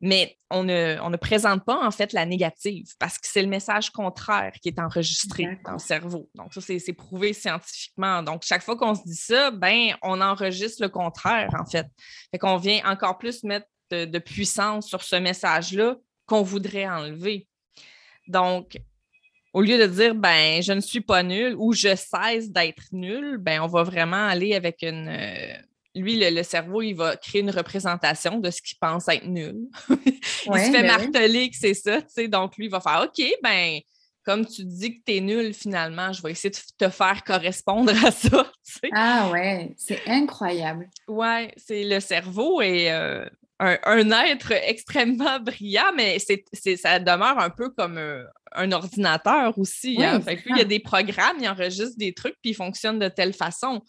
mais 0.01 0.37
on 0.49 0.63
ne, 0.63 0.97
on 1.01 1.09
ne 1.09 1.17
présente 1.17 1.65
pas 1.65 1.83
en 1.83 1.89
fait 1.91 2.13
la 2.13 2.25
négative 2.25 2.85
parce 2.99 3.17
que 3.17 3.27
c'est 3.27 3.41
le 3.41 3.47
message 3.47 3.89
contraire 3.89 4.51
qui 4.61 4.69
est 4.69 4.79
enregistré 4.79 5.57
dans 5.65 5.73
le 5.73 5.79
cerveau. 5.79 6.29
Donc, 6.35 6.53
ça, 6.53 6.61
c'est, 6.61 6.77
c'est 6.79 6.93
prouvé 6.93 7.33
scientifiquement. 7.33 8.21
Donc, 8.21 8.43
chaque 8.43 8.61
fois 8.61 8.75
qu'on 8.77 8.93
se 8.93 9.03
dit 9.03 9.15
ça, 9.15 9.49
ben, 9.49 9.95
on 10.03 10.21
enregistre 10.21 10.81
le 10.83 10.89
contraire, 10.89 11.49
en 11.59 11.65
fait. 11.65 11.87
Fait 12.31 12.37
qu'on 12.37 12.57
vient 12.57 12.81
encore 12.85 13.17
plus 13.17 13.43
mettre 13.43 13.65
de, 13.93 14.05
de 14.05 14.19
puissance 14.19 14.87
sur 14.87 15.03
ce 15.03 15.15
message-là 15.15 15.95
qu'on 16.25 16.41
voudrait 16.43 16.87
enlever. 16.87 17.47
Donc, 18.27 18.77
au 19.53 19.61
lieu 19.61 19.77
de 19.77 19.85
dire 19.85 20.15
ben 20.15 20.61
je 20.63 20.73
ne 20.73 20.79
suis 20.81 21.01
pas 21.01 21.21
nul 21.23 21.55
ou 21.57 21.73
je 21.73 21.95
cesse 21.95 22.49
d'être 22.49 22.83
nul, 22.91 23.37
ben 23.37 23.61
on 23.61 23.67
va 23.67 23.83
vraiment 23.83 24.27
aller 24.27 24.55
avec 24.55 24.81
une 24.81 25.07
euh, 25.09 25.53
lui 25.95 26.17
le, 26.17 26.29
le 26.35 26.41
cerveau 26.43 26.81
il 26.81 26.93
va 26.93 27.15
créer 27.17 27.41
une 27.41 27.51
représentation 27.51 28.39
de 28.39 28.49
ce 28.49 28.61
qu'il 28.61 28.77
pense 28.79 29.07
être 29.09 29.27
nul. 29.27 29.55
il 29.89 30.51
Ouais, 30.51 30.65
se 30.65 30.71
fait 30.71 30.81
ben 30.81 30.97
oui. 30.97 31.11
marteler 31.11 31.49
que 31.49 31.55
c'est 31.57 31.73
ça, 31.75 32.01
tu 32.01 32.07
sais, 32.09 32.27
donc 32.27 32.57
lui 32.57 32.65
il 32.65 32.71
va 32.71 32.79
faire 32.81 33.05
OK 33.07 33.23
ben 33.43 33.79
comme 34.25 34.45
tu 34.45 34.63
dis 34.63 34.99
que 34.99 35.03
tu 35.05 35.17
es 35.17 35.19
nul 35.19 35.53
finalement, 35.53 36.13
je 36.13 36.23
vais 36.23 36.31
essayer 36.31 36.49
de 36.49 36.85
te 36.85 36.89
faire 36.89 37.23
correspondre 37.25 37.91
à 38.05 38.09
ça. 38.11 38.49
Ah 38.95 39.29
ouais, 39.31 39.73
c'est 39.77 39.99
incroyable. 40.07 40.89
Ouais, 41.07 41.53
c'est 41.57 41.83
le 41.83 41.99
cerveau 41.99 42.61
et 42.61 42.89
euh, 42.91 43.25
un, 43.59 43.77
un 43.85 44.11
être 44.25 44.51
extrêmement 44.51 45.39
brillant, 45.39 45.91
mais 45.95 46.19
c'est, 46.19 46.43
c'est- 46.53 46.77
ça 46.77 46.99
demeure 46.99 47.39
un 47.39 47.49
peu 47.49 47.69
comme 47.69 47.97
euh, 47.97 48.23
un 48.53 48.71
ordinateur 48.71 49.57
aussi. 49.57 49.95
Oui, 49.97 50.05
hein. 50.05 50.19
Fait 50.21 50.37
que 50.37 50.43
lui, 50.43 50.51
il 50.55 50.57
y 50.57 50.61
a 50.61 50.65
des 50.65 50.79
programmes, 50.79 51.37
il 51.39 51.47
enregistre 51.47 51.97
des 51.97 52.13
trucs, 52.13 52.35
puis 52.41 52.51
il 52.51 52.55
fonctionne 52.55 52.99
de 52.99 53.07
telle 53.07 53.33
façon. 53.33 53.81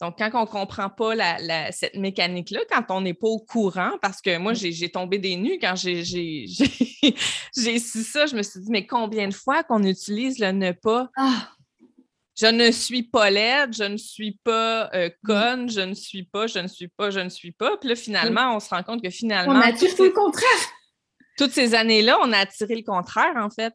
Donc, 0.00 0.18
quand 0.18 0.30
on 0.34 0.40
ne 0.40 0.46
comprend 0.46 0.90
pas 0.90 1.14
la- 1.14 1.38
la- 1.40 1.70
cette 1.70 1.94
mécanique-là, 1.96 2.60
quand 2.68 2.84
on 2.90 3.00
n'est 3.02 3.14
pas 3.14 3.28
au 3.28 3.38
courant, 3.38 3.92
parce 4.02 4.20
que 4.20 4.36
moi, 4.38 4.52
j'ai, 4.52 4.72
j'ai 4.72 4.88
tombé 4.90 5.18
des 5.18 5.36
nues 5.36 5.58
quand 5.60 5.76
j'ai, 5.76 6.02
j'ai, 6.02 6.44
j'ai, 6.48 6.66
j'ai 7.56 7.78
su 7.78 8.02
ça, 8.02 8.26
je 8.26 8.34
me 8.34 8.42
suis 8.42 8.60
dit, 8.60 8.70
mais 8.70 8.84
combien 8.86 9.28
de 9.28 9.34
fois 9.34 9.62
qu'on 9.62 9.84
utilise 9.84 10.40
le 10.40 10.50
ne 10.50 10.72
pas? 10.72 11.08
Ah, 11.16 11.48
je 12.34 12.46
ne 12.46 12.70
suis 12.70 13.02
pas 13.02 13.30
laide, 13.30 13.74
je 13.74 13.84
ne 13.84 13.96
suis 13.96 14.38
pas 14.44 14.90
euh, 14.94 15.10
conne, 15.24 15.68
je 15.68 15.80
ne 15.80 15.94
suis 15.94 16.22
pas, 16.24 16.46
je 16.46 16.58
ne 16.58 16.66
suis 16.68 16.88
pas, 16.88 17.10
je 17.10 17.20
ne 17.20 17.28
suis 17.28 17.52
pas. 17.52 17.76
Puis 17.76 17.88
là, 17.90 17.94
finalement, 17.96 18.56
on 18.56 18.60
se 18.60 18.70
rend 18.70 18.82
compte 18.82 19.02
que 19.02 19.10
finalement, 19.10 19.52
on 19.52 19.60
a 19.60 19.72
toutes 19.72 19.96
tout 19.96 20.04
le 20.04 20.10
contraire. 20.10 20.48
toutes 21.36 21.52
ces 21.52 21.74
années-là, 21.74 22.18
on 22.22 22.32
a 22.32 22.38
attiré 22.38 22.74
le 22.76 22.82
contraire, 22.82 23.34
en 23.36 23.50
fait. 23.50 23.74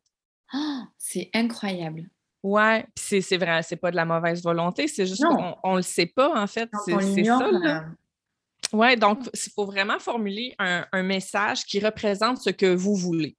Ah, 0.54 0.84
c'est 0.98 1.30
incroyable. 1.34 2.10
Ouais, 2.44 2.86
puis 2.96 3.22
c'est, 3.22 3.38
vrai, 3.38 3.62
c'est 3.64 3.76
pas 3.76 3.92
de 3.92 3.96
la 3.96 4.06
mauvaise 4.06 4.42
volonté, 4.42 4.88
c'est 4.88 5.06
juste 5.06 5.24
qu'on 5.24 5.56
on 5.64 5.76
le 5.76 5.82
sait 5.82 6.06
pas, 6.06 6.40
en 6.42 6.48
fait. 6.48 6.70
C'est, 6.86 7.24
ça, 7.26 7.52
là. 7.52 7.84
euh, 8.74 8.78
Ouais, 8.78 8.96
donc, 8.96 9.20
il 9.34 9.52
faut 9.54 9.66
vraiment 9.66 10.00
formuler 10.00 10.56
un, 10.60 10.86
un 10.92 11.04
message 11.04 11.64
qui 11.66 11.80
représente 11.80 12.38
ce 12.40 12.50
que 12.50 12.74
vous 12.74 12.96
voulez, 12.96 13.38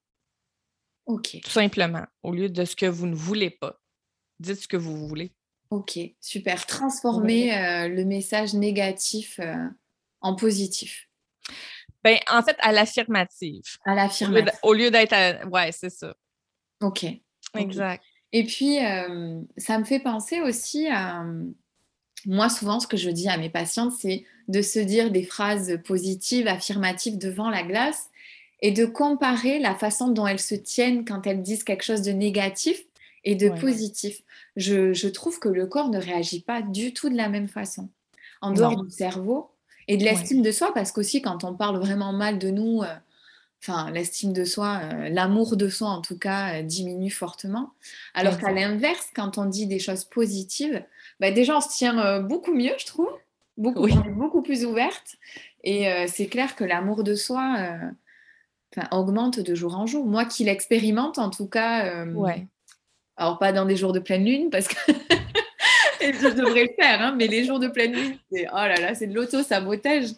ok, 1.06 1.38
tout 1.42 1.50
simplement, 1.50 2.04
au 2.22 2.32
lieu 2.32 2.48
de 2.48 2.64
ce 2.64 2.76
que 2.76 2.86
vous 2.86 3.06
ne 3.06 3.14
voulez 3.14 3.50
pas. 3.50 3.78
Dites 4.40 4.62
ce 4.62 4.68
que 4.68 4.76
vous 4.76 5.08
voulez. 5.08 5.32
ok, 5.70 5.98
super. 6.20 6.66
Transformer 6.66 7.54
euh, 7.54 7.88
le 7.88 8.04
message 8.04 8.54
négatif 8.54 9.38
euh, 9.40 9.66
en 10.20 10.34
positif. 10.34 11.08
Ben, 12.04 12.18
en 12.30 12.42
fait, 12.42 12.56
à 12.60 12.72
l'affirmative. 12.72 13.64
À 13.84 13.94
l'affirmative. 13.94 14.52
Au 14.62 14.72
lieu 14.72 14.90
d'être 14.90 15.12
à... 15.12 15.46
Ouais, 15.46 15.72
c'est 15.72 15.90
ça. 15.90 16.14
Ok. 16.80 17.04
Ok. 17.54 17.60
Exact. 17.60 18.04
Et 18.32 18.44
puis, 18.44 18.84
euh, 18.84 19.40
ça 19.56 19.78
me 19.78 19.84
fait 19.84 20.00
penser 20.00 20.40
aussi 20.40 20.86
à... 20.88 21.24
Moi, 22.26 22.48
souvent, 22.48 22.80
ce 22.80 22.86
que 22.86 22.96
je 22.96 23.10
dis 23.10 23.28
à 23.28 23.36
mes 23.36 23.50
patientes, 23.50 23.92
c'est 23.92 24.24
de 24.48 24.62
se 24.62 24.78
dire 24.78 25.10
des 25.10 25.22
phrases 25.22 25.78
positives, 25.84 26.46
affirmatives 26.46 27.18
devant 27.18 27.48
la 27.50 27.62
glace 27.62 28.08
et 28.60 28.72
de 28.72 28.86
comparer 28.86 29.58
la 29.58 29.74
façon 29.74 30.08
dont 30.08 30.26
elles 30.26 30.40
se 30.40 30.54
tiennent 30.54 31.04
quand 31.04 31.26
elles 31.26 31.42
disent 31.42 31.64
quelque 31.64 31.84
chose 31.84 32.02
de 32.02 32.10
négatif 32.10 32.82
et 33.28 33.34
de 33.34 33.48
Ouais. 33.50 33.58
positif. 33.60 34.22
Je, 34.56 34.92
je 34.94 35.08
trouve 35.08 35.38
que 35.38 35.48
le 35.50 35.66
corps 35.66 35.90
ne 35.90 35.98
réagit 35.98 36.40
pas 36.40 36.62
du 36.62 36.94
tout 36.94 37.10
de 37.10 37.16
la 37.16 37.28
même 37.28 37.48
façon. 37.48 37.88
En 38.40 38.52
dehors 38.52 38.76
Non. 38.76 38.84
du 38.84 38.90
cerveau 38.90 39.50
et 39.86 39.96
de 39.98 40.04
Ouais. 40.04 40.12
l'estime 40.12 40.42
de 40.42 40.50
soi, 40.50 40.72
parce 40.72 40.92
qu'aussi, 40.92 41.20
quand 41.20 41.44
on 41.44 41.54
parle 41.54 41.76
vraiment 41.78 42.12
mal 42.12 42.38
de 42.38 42.48
nous, 42.50 42.82
euh, 42.82 42.86
enfin, 43.62 43.90
l'estime 43.90 44.32
de 44.32 44.44
soi, 44.44 44.80
euh, 44.82 45.08
l'amour 45.10 45.56
de 45.56 45.68
soi 45.68 45.88
en 45.88 46.00
tout 46.00 46.18
cas, 46.18 46.60
euh, 46.60 46.62
diminue 46.62 47.10
fortement. 47.10 47.70
Alors 48.14 48.38
qu'à 48.38 48.50
l'inverse, 48.52 49.08
quand 49.14 49.36
on 49.36 49.44
dit 49.44 49.66
des 49.66 49.78
choses 49.80 50.04
positives, 50.04 50.82
bah, 51.20 51.30
déjà 51.30 51.56
on 51.58 51.60
se 51.60 51.76
tient 51.76 52.20
beaucoup 52.20 52.54
mieux, 52.54 52.74
je 52.78 52.86
trouve. 52.86 53.10
Beaucoup, 53.58 53.82
Oui. 53.84 53.92
On 53.96 54.04
est 54.08 54.10
beaucoup 54.10 54.40
plus 54.42 54.64
ouverte. 54.64 55.16
Et 55.64 55.86
c'est 56.06 56.28
clair 56.28 56.54
que 56.56 56.64
l'amour 56.64 57.02
de 57.04 57.14
soi, 57.14 57.56
augmente 58.92 59.40
de 59.40 59.54
jour 59.54 59.76
en 59.76 59.86
jour. 59.86 60.06
Moi 60.06 60.24
qui 60.24 60.44
l'expérimente, 60.44 61.18
en 61.18 61.30
tout 61.30 61.46
cas, 61.48 62.04
ouais. 62.06 62.46
Alors 63.18 63.38
pas 63.38 63.52
dans 63.52 63.66
des 63.66 63.76
jours 63.76 63.92
de 63.92 63.98
pleine 63.98 64.24
lune, 64.24 64.48
parce 64.48 64.68
que 64.68 64.74
je 66.00 66.34
devrais 66.34 66.62
le 66.62 66.70
faire, 66.78 67.02
hein, 67.02 67.14
mais 67.16 67.26
les 67.26 67.44
jours 67.44 67.58
de 67.58 67.68
pleine 67.68 67.92
lune, 67.92 68.16
c'est 68.32 68.46
oh 68.50 68.56
là 68.56 68.76
là, 68.76 68.94
c'est 68.94 69.08
de 69.08 69.14
l'auto-sabotage. 69.14 70.10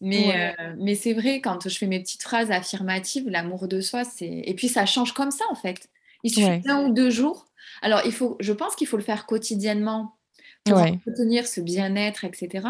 Mais, 0.00 0.54
mais 0.78 0.94
c'est 0.94 1.14
vrai, 1.14 1.40
quand 1.40 1.68
je 1.68 1.76
fais 1.76 1.86
mes 1.86 2.00
petites 2.00 2.22
phrases 2.22 2.50
affirmatives, 2.50 3.28
l'amour 3.28 3.68
de 3.68 3.80
soi, 3.80 4.04
c'est. 4.04 4.42
Et 4.44 4.54
puis 4.54 4.68
ça 4.68 4.86
change 4.86 5.12
comme 5.12 5.30
ça, 5.30 5.44
en 5.50 5.54
fait. 5.54 5.88
Il 6.22 6.30
suffit 6.30 6.60
d'un 6.60 6.84
ou 6.86 6.92
deux 6.92 7.10
jours. 7.10 7.46
Alors, 7.82 8.02
il 8.04 8.12
faut, 8.12 8.36
je 8.40 8.52
pense 8.52 8.76
qu'il 8.76 8.86
faut 8.86 8.96
le 8.96 9.02
faire 9.02 9.26
quotidiennement 9.26 10.16
pour 10.64 10.78
obtenir 11.06 11.46
ce 11.46 11.60
bien-être, 11.60 12.24
etc. 12.24 12.68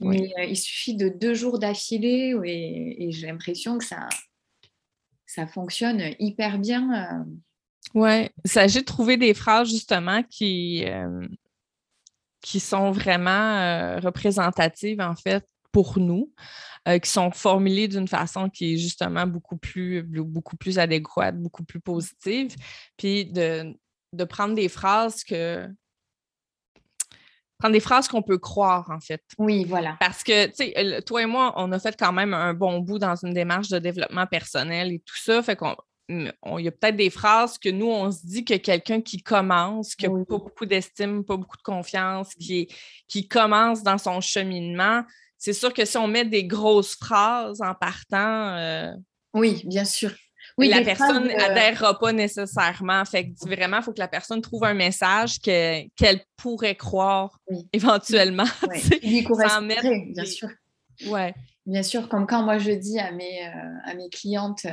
Mais 0.00 0.32
il 0.48 0.56
suffit 0.56 0.94
de 0.94 1.08
deux 1.08 1.34
jours 1.34 1.58
d'affilée 1.58 2.34
et, 2.44 3.04
et 3.04 3.12
j'ai 3.12 3.26
l'impression 3.26 3.78
que 3.78 3.84
ça, 3.84 4.08
ça 5.26 5.46
fonctionne 5.46 6.02
hyper 6.18 6.58
bien. 6.58 7.26
Oui, 7.94 8.30
il 8.44 8.50
s'agit 8.50 8.80
de 8.80 8.84
trouver 8.84 9.16
des 9.16 9.34
phrases 9.34 9.68
justement 9.68 10.22
qui, 10.22 10.84
qui 12.40 12.60
sont 12.60 12.90
vraiment 12.90 13.98
représentatives 14.00 15.00
en 15.00 15.14
fait 15.14 15.46
pour 15.72 15.98
nous. 15.98 16.32
qui 17.02 17.10
sont 17.10 17.30
formulées 17.30 17.88
d'une 17.88 18.08
façon 18.08 18.48
qui 18.48 18.74
est 18.74 18.76
justement 18.78 19.26
beaucoup 19.26 19.56
plus, 19.56 20.02
beaucoup 20.02 20.56
plus 20.56 20.78
adéquate, 20.78 21.38
beaucoup 21.38 21.64
plus 21.64 21.80
positive. 21.80 22.54
Puis 22.96 23.26
de, 23.26 23.74
de 24.12 24.24
prendre 24.24 24.54
des 24.54 24.68
phrases 24.68 25.24
que, 25.24 25.68
prendre 27.58 27.74
des 27.74 27.80
phrases 27.80 28.08
qu'on 28.08 28.22
peut 28.22 28.38
croire, 28.38 28.90
en 28.90 28.98
fait. 29.00 29.22
Oui, 29.38 29.64
voilà. 29.64 29.96
Parce 30.00 30.24
que, 30.24 30.46
tu 30.46 30.72
sais, 30.72 31.02
toi 31.02 31.22
et 31.22 31.26
moi, 31.26 31.54
on 31.56 31.70
a 31.70 31.78
fait 31.78 31.96
quand 31.96 32.12
même 32.12 32.34
un 32.34 32.54
bon 32.54 32.80
bout 32.80 32.98
dans 32.98 33.14
une 33.14 33.32
démarche 33.32 33.68
de 33.68 33.78
développement 33.78 34.26
personnel 34.26 34.92
et 34.92 34.98
tout 34.98 35.16
ça. 35.16 35.42
Fait 35.42 35.54
qu'on 35.54 35.76
il 36.08 36.32
y 36.58 36.68
a 36.68 36.72
peut-être 36.72 36.96
des 36.96 37.10
phrases 37.10 37.58
que 37.58 37.68
nous, 37.68 37.86
on 37.86 38.10
se 38.10 38.26
dit 38.26 38.44
que 38.44 38.54
quelqu'un 38.54 39.00
qui 39.00 39.22
commence, 39.22 39.94
qui 39.94 40.08
n'a 40.08 40.10
pas 40.10 40.24
beaucoup 40.28 40.66
d'estime, 40.66 41.24
pas 41.24 41.36
beaucoup 41.36 41.56
de 41.56 41.62
confiance, 41.62 42.34
qui, 42.34 42.68
qui 43.08 43.28
commence 43.28 43.82
dans 43.82 43.98
son 43.98 44.20
cheminement, 44.20 45.04
c'est 45.38 45.52
sûr 45.52 45.72
que 45.72 45.84
si 45.84 45.96
on 45.96 46.06
met 46.06 46.24
des 46.24 46.44
grosses 46.44 46.94
phrases 46.94 47.60
en 47.60 47.74
partant. 47.74 48.56
Euh, 48.56 48.92
oui, 49.34 49.62
bien 49.64 49.84
sûr. 49.84 50.12
Oui, 50.58 50.68
la 50.68 50.82
personne 50.82 51.26
n'adhérera 51.26 51.98
pas 51.98 52.12
nécessairement. 52.12 53.04
Fait 53.04 53.28
que 53.28 53.48
vraiment, 53.48 53.78
il 53.78 53.82
faut 53.82 53.92
que 53.92 54.00
la 54.00 54.08
personne 54.08 54.40
trouve 54.40 54.64
un 54.64 54.74
message 54.74 55.40
qu'elle 55.40 56.20
pourrait 56.36 56.76
croire 56.76 57.38
éventuellement. 57.72 58.44
Oui. 59.02 59.26
sans 59.48 59.62
mettre 59.62 59.82
bien 60.12 60.24
sûr. 60.24 60.48
Ouais. 61.06 61.34
Bien 61.66 61.82
sûr, 61.82 62.08
comme 62.08 62.26
quand 62.26 62.42
moi 62.42 62.58
je 62.58 62.72
dis 62.72 62.98
à 62.98 63.12
mes, 63.12 63.46
euh, 63.46 63.74
à 63.84 63.94
mes 63.94 64.08
clientes, 64.08 64.66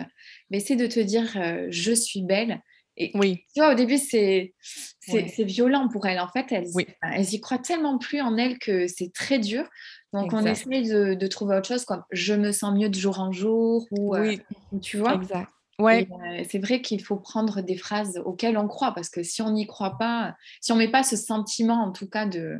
mais 0.50 0.60
c'est 0.60 0.76
de 0.76 0.88
te 0.88 1.00
dire 1.00 1.32
euh, 1.36 1.68
je 1.70 1.92
suis 1.92 2.24
belle. 2.24 2.62
Et 2.98 3.12
oui. 3.14 3.46
tu 3.54 3.62
vois, 3.62 3.72
au 3.72 3.76
début, 3.76 3.98
c'est 3.98 4.54
c'est 5.00 5.44
violent 5.44 5.88
pour 5.88 6.06
elles. 6.06 6.20
En 6.20 6.28
fait, 6.28 6.52
elles, 6.52 6.68
elles 7.02 7.34
y 7.34 7.40
croient 7.40 7.58
tellement 7.58 7.98
plus 7.98 8.22
en 8.22 8.38
elles 8.38 8.60
que 8.60 8.88
c'est 8.88 9.14
très 9.14 9.40
dur. 9.40 9.64
Donc, 10.12 10.34
on 10.34 10.46
essaie 10.46 10.82
de, 10.82 11.14
de, 11.14 11.28
trouver 11.28 11.56
autre 11.56 11.68
chose 11.68 11.86
comme 11.86 12.04
je 12.12 12.34
me 12.34 12.52
sens 12.52 12.74
mieux 12.74 12.90
de 12.90 13.00
jour 13.00 13.20
en 13.20 13.32
jour 13.32 13.86
ou, 13.92 14.16
euh, 14.16 14.36
tu 14.82 14.98
vois? 14.98 15.14
Exact. 15.16 15.50
Ouais. 15.78 16.10
c'est 16.50 16.60
vrai 16.60 16.82
qu'il 16.82 17.02
faut 17.02 17.16
prendre 17.16 17.62
des 17.62 17.78
phrases 17.78 18.22
auxquelles 18.26 18.58
on 18.58 18.68
croit 18.68 18.94
parce 18.94 19.10
que 19.10 19.24
si 19.24 19.42
on 19.42 19.52
n'y 19.52 19.66
croit 19.66 19.98
pas, 19.98 20.36
si 20.60 20.74
on 20.74 20.76
met 20.76 20.92
pas 20.92 21.04
ce 21.04 21.16
sentiment 21.16 21.82
en 21.82 21.94
tout 21.94 22.10
cas 22.10 22.26
de, 22.26 22.58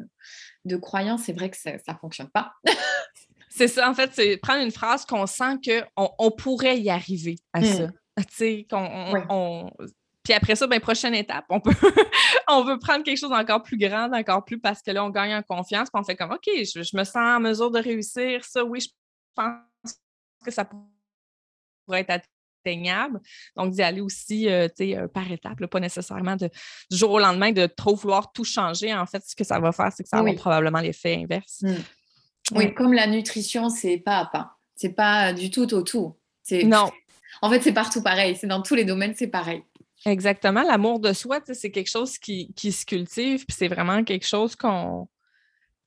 de 0.64 0.78
croyance, 0.78 1.24
c'est 1.26 1.34
vrai 1.34 1.50
que 1.50 1.58
ça 1.58 1.74
ne 1.74 1.98
fonctionne 2.00 2.30
pas. 2.30 2.54
c'est 3.60 3.68
ça, 3.68 3.90
en 3.90 3.94
fait, 3.94 4.12
c'est 4.14 4.38
prendre 4.38 4.64
une 4.64 4.72
phrase 4.72 5.06
qu'on 5.06 5.28
sent 5.28 5.60
qu'on 5.66 6.10
on 6.18 6.32
pourrait 6.32 6.80
y 6.80 6.90
arriver 6.90 7.36
à 7.52 7.62
ça. 7.62 7.88
Mmh. 7.88 7.92
Tu 8.20 8.26
sais, 8.30 8.68
qu'on. 8.70 9.70
Puis 10.24 10.34
après 10.34 10.56
ça, 10.56 10.66
ben, 10.66 10.80
prochaine 10.80 11.14
étape, 11.14 11.44
on 11.50 11.60
peut 11.60 11.74
on 12.48 12.64
veut 12.64 12.80
prendre 12.80 13.04
quelque 13.04 13.18
chose 13.18 13.32
d'encore 13.32 13.62
plus 13.62 13.78
grand, 13.78 14.14
encore 14.14 14.46
plus 14.46 14.60
parce 14.62 14.82
que 14.82 14.92
là, 14.92 15.04
on 15.04 15.10
gagne 15.10 15.34
en 15.34 15.42
confiance, 15.42 15.90
puis 15.90 16.00
on 16.00 16.06
fait 16.06 16.16
comme 16.16 16.32
OK, 16.32 16.48
je, 16.48 16.84
je 16.84 16.96
me 16.96 17.04
sens 17.04 17.18
en 17.18 17.42
mesure 17.42 17.70
de 17.70 17.80
réussir 17.80 18.46
ça, 18.46 18.64
oui, 18.64 18.80
je 18.80 18.88
pense 19.36 19.98
que 20.46 20.52
ça 20.52 20.64
pourrait 21.86 22.02
être 22.08 22.24
atteignable. 22.64 23.20
Donc, 23.58 23.74
d'y 23.74 23.82
aller 23.82 24.00
aussi 24.00 24.48
euh, 24.48 24.70
euh, 24.80 25.08
par 25.10 25.30
étapes, 25.30 25.66
pas 25.66 25.80
nécessairement 25.82 26.38
de, 26.38 26.50
du 26.90 26.98
jour 26.98 27.12
au 27.12 27.20
lendemain 27.20 27.52
de 27.52 27.66
trop 27.66 27.96
vouloir 27.96 28.32
tout 28.32 28.46
changer. 28.46 28.94
En 28.94 29.06
fait, 29.06 29.22
ce 29.26 29.36
que 29.36 29.44
ça 29.44 29.60
va 29.60 29.74
faire, 29.74 29.92
c'est 29.92 30.04
que 30.04 30.10
ça 30.10 30.22
va 30.22 30.34
probablement 30.34 30.80
l'effet 30.80 31.16
inverse. 31.16 31.62
Mmh. 31.64 31.76
Oui, 32.56 32.74
comme 32.74 32.94
la 32.94 33.08
nutrition, 33.08 33.70
c'est 33.70 33.98
pas 33.98 34.18
à 34.18 34.26
pas. 34.26 34.58
C'est 34.76 34.94
pas 34.94 35.34
du 35.34 35.52
tout 35.52 35.74
au 35.74 35.82
tout. 35.82 36.16
Non. 36.52 36.90
En 37.42 37.50
fait, 37.50 37.62
c'est 37.62 37.74
partout 37.74 38.02
pareil. 38.02 38.36
C'est 38.36 38.48
dans 38.48 38.62
tous 38.62 38.76
les 38.76 38.86
domaines, 38.86 39.14
c'est 39.16 39.28
pareil. 39.28 39.64
Exactement. 40.06 40.64
L'amour 40.64 41.00
de 41.00 41.14
soi, 41.14 41.40
c'est 41.52 41.72
quelque 41.72 41.90
chose 41.90 42.18
qui, 42.18 42.54
qui 42.56 42.72
se 42.72 42.86
cultive, 42.86 43.46
puis 43.46 43.56
c'est 43.58 43.68
vraiment 43.68 44.04
quelque 44.04 44.26
chose 44.26 44.56
qu'on 44.56 45.08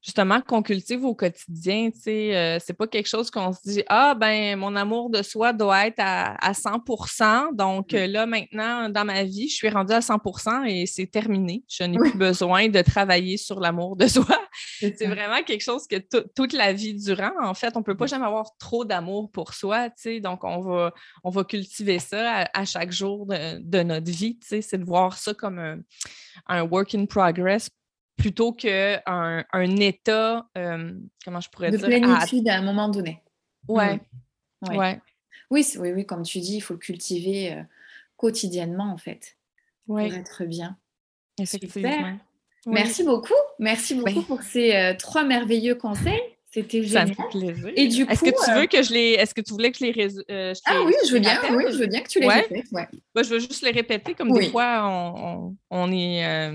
justement 0.02 0.40
qu'on 0.40 0.62
cultive 0.62 1.04
au 1.04 1.14
quotidien. 1.14 1.90
Tu 1.90 2.00
sais, 2.00 2.36
euh, 2.36 2.58
c'est 2.60 2.72
pas 2.72 2.86
quelque 2.86 3.08
chose 3.08 3.30
qu'on 3.30 3.52
se 3.52 3.60
dit 3.64 3.82
Ah, 3.88 4.14
ben, 4.14 4.56
mon 4.56 4.74
amour 4.74 5.10
de 5.10 5.22
soi 5.22 5.52
doit 5.52 5.86
être 5.86 6.00
à, 6.00 6.52
100% 6.52 7.54
Donc 7.54 7.94
euh, 7.94 8.06
là, 8.06 8.26
maintenant, 8.26 8.88
dans 8.88 9.04
ma 9.04 9.22
vie, 9.22 9.48
je 9.48 9.54
suis 9.54 9.68
rendue 9.68 9.92
à 9.92 10.00
100 10.00 10.18
et 10.66 10.86
c'est 10.86 11.06
terminé. 11.06 11.62
Je 11.68 11.84
n'ai 11.84 11.96
plus 11.96 12.16
besoin 12.16 12.68
de 12.68 12.82
travailler 12.82 13.36
sur 13.36 13.60
l'amour 13.60 13.96
de 13.96 14.06
soi. 14.08 14.38
c'est 14.80 15.06
vraiment 15.06 15.42
quelque 15.44 15.62
chose 15.62 15.86
que 15.86 15.96
toute 16.34 16.52
la 16.52 16.72
vie 16.72 16.94
durant, 16.94 17.32
en 17.40 17.54
fait, 17.54 17.76
on 17.76 17.82
peut 17.82 17.96
pas 17.96 18.06
jamais 18.06 18.26
avoir 18.26 18.56
trop 18.58 18.84
d'amour 18.84 19.30
pour 19.30 19.54
soi. 19.54 19.88
Tu 19.90 19.94
sais, 19.96 20.20
donc, 20.20 20.42
on 20.42 20.60
va, 20.60 20.92
on 21.22 21.30
va 21.30 21.44
cultiver 21.44 22.00
ça 22.00 22.48
à, 22.52 22.64
chaque 22.64 22.92
jour 22.92 23.26
de, 23.26 23.82
notre 23.82 24.10
vie. 24.10 24.38
Tu 24.38 24.48
sais, 24.48 24.62
c'est 24.62 24.78
de 24.78 24.84
voir 24.84 25.16
ça 25.16 25.32
comme 25.34 25.58
un, 25.58 25.78
un 26.46 26.62
work 26.62 26.94
in 26.94 27.06
progress 27.06 27.70
plutôt 28.22 28.52
qu'un 28.52 29.02
un 29.52 29.76
état, 29.76 30.48
euh, 30.56 30.92
comment 31.24 31.40
je 31.40 31.50
pourrais 31.50 31.70
dire? 31.70 31.80
De 31.80 31.86
plénitude 31.86 32.48
à... 32.48 32.56
un 32.56 32.62
moment 32.62 32.88
donné. 32.88 33.20
Ouais. 33.68 34.00
Mm. 34.62 34.76
ouais. 34.76 35.00
Oui, 35.50 35.66
oui, 35.78 35.92
oui, 35.92 36.06
comme 36.06 36.22
tu 36.22 36.38
dis, 36.38 36.56
il 36.56 36.60
faut 36.60 36.74
le 36.74 36.78
cultiver 36.78 37.52
euh, 37.52 37.62
quotidiennement, 38.16 38.90
en 38.92 38.96
fait, 38.96 39.36
pour 39.86 40.00
être 40.00 40.44
bien. 40.44 40.78
Effectivement. 41.38 42.18
Merci 42.64 43.02
beaucoup. 43.02 43.34
Merci 43.58 43.96
beaucoup 43.96 44.22
pour 44.22 44.42
ces 44.42 44.74
euh, 44.74 44.94
trois 44.94 45.24
merveilleux 45.24 45.74
conseils. 45.74 46.22
C'était 46.48 46.82
génial. 46.82 47.14
Ça 47.14 47.22
me 47.24 47.30
fait 47.30 47.38
plaisir. 47.38 47.72
Et 47.76 47.88
du 47.88 48.06
coup, 48.06 48.12
est-ce 48.12 48.20
que 48.20 48.44
tu 48.44 48.60
veux 48.60 48.66
que 48.66 48.82
je 48.82 48.92
les, 48.92 49.10
est-ce 49.12 49.34
que 49.34 49.40
tu 49.40 49.52
voulais 49.52 49.72
que 49.72 49.78
je 49.78 49.84
les, 49.84 50.54
ah 50.66 50.82
oui, 50.84 50.94
je 51.06 51.12
veux 51.12 51.18
bien. 51.18 51.38
Oui, 51.56 51.64
je 51.70 51.78
veux 51.78 51.86
bien 51.86 52.02
que 52.02 52.08
tu 52.08 52.20
les 52.20 52.28
répètes. 52.28 52.66
Ouais. 52.70 52.86
je 53.16 53.28
veux 53.28 53.40
juste 53.40 53.62
les 53.62 53.72
répéter 53.72 54.14
comme 54.14 54.30
des 54.32 54.50
fois 54.50 54.86
on, 54.86 55.56
on 55.70 55.92
est 55.92 56.52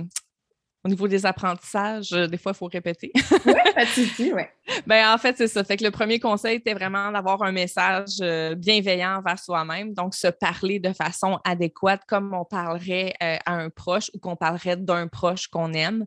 au 0.88 0.90
niveau 0.90 1.08
des 1.10 1.26
apprentissages, 1.26 2.14
euh, 2.14 2.28
des 2.28 2.38
fois, 2.38 2.54
il 2.54 2.58
faut 2.58 2.68
répéter. 2.68 3.12
oui, 3.46 3.54
pas 3.76 3.84
de 3.84 3.90
souci, 3.90 4.32
oui. 4.34 4.44
Ben, 4.86 5.14
en 5.14 5.18
fait, 5.18 5.36
c'est 5.38 5.48
ça. 5.48 5.64
Fait 5.66 5.76
que 5.76 5.84
le 5.84 5.92
premier 5.92 6.18
conseil 6.20 6.58
était 6.58 6.74
vraiment 6.74 7.12
d'avoir 7.12 7.44
un 7.44 7.52
message 7.52 8.20
euh, 8.22 8.56
bienveillant 8.56 9.22
vers 9.22 9.38
soi-même. 9.38 9.94
Donc, 9.94 10.16
se 10.16 10.28
parler 10.28 10.80
de 10.80 10.94
façon 10.94 11.40
adéquate, 11.44 12.04
comme 12.08 12.34
on 12.34 12.46
parlerait 12.46 13.14
euh, 13.22 13.36
à 13.46 13.56
un 13.56 13.70
proche 13.70 14.10
ou 14.14 14.20
qu'on 14.20 14.38
parlerait 14.38 14.78
d'un 14.78 15.08
proche 15.08 15.48
qu'on 15.48 15.74
aime. 15.74 16.06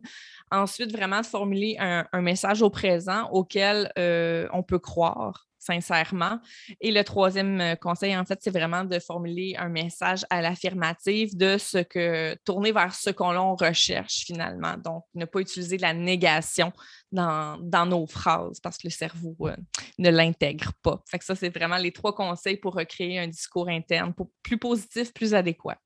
Ensuite, 0.49 0.91
vraiment 0.91 1.21
de 1.21 1.27
formuler 1.27 1.77
un, 1.79 2.07
un 2.11 2.21
message 2.21 2.63
au 2.63 2.71
présent 2.71 3.29
auquel 3.31 3.91
on 3.97 4.63
peut 4.63 4.79
croire 4.79 5.47
sincèrement. 5.61 6.39
Et 6.81 6.91
le 6.91 7.03
troisième 7.03 7.61
euh, 7.61 7.75
conseil, 7.75 8.17
en 8.17 8.25
fait, 8.25 8.39
c'est 8.41 8.51
vraiment 8.51 8.83
de 8.83 8.97
formuler 8.99 9.55
un 9.57 9.69
message 9.69 10.25
à 10.29 10.41
l'affirmative 10.41 11.37
de 11.37 11.57
ce 11.57 11.77
que, 11.77 12.35
tourner 12.43 12.71
vers 12.71 12.95
ce 12.95 13.11
qu'on 13.11 13.55
recherche 13.55 14.23
finalement. 14.25 14.75
Donc, 14.83 15.03
ne 15.13 15.25
pas 15.25 15.39
utiliser 15.39 15.77
la 15.77 15.93
négation 15.93 16.73
dans, 17.11 17.85
nos 17.85 18.07
phrases 18.07 18.59
parce 18.59 18.77
que 18.77 18.87
le 18.87 18.91
cerveau 18.91 19.35
euh, 19.41 19.55
ne 19.99 20.09
l'intègre 20.09 20.71
pas. 20.81 21.01
Fait 21.07 21.19
que 21.19 21.25
ça, 21.25 21.35
c'est 21.35 21.55
vraiment 21.55 21.77
les 21.77 21.91
trois 21.91 22.15
conseils 22.15 22.57
pour 22.57 22.73
recréer 22.73 23.19
un 23.19 23.27
discours 23.27 23.69
interne 23.69 24.13
plus 24.41 24.57
positif, 24.57 25.13
plus 25.13 25.33
adéquat. 25.33 25.77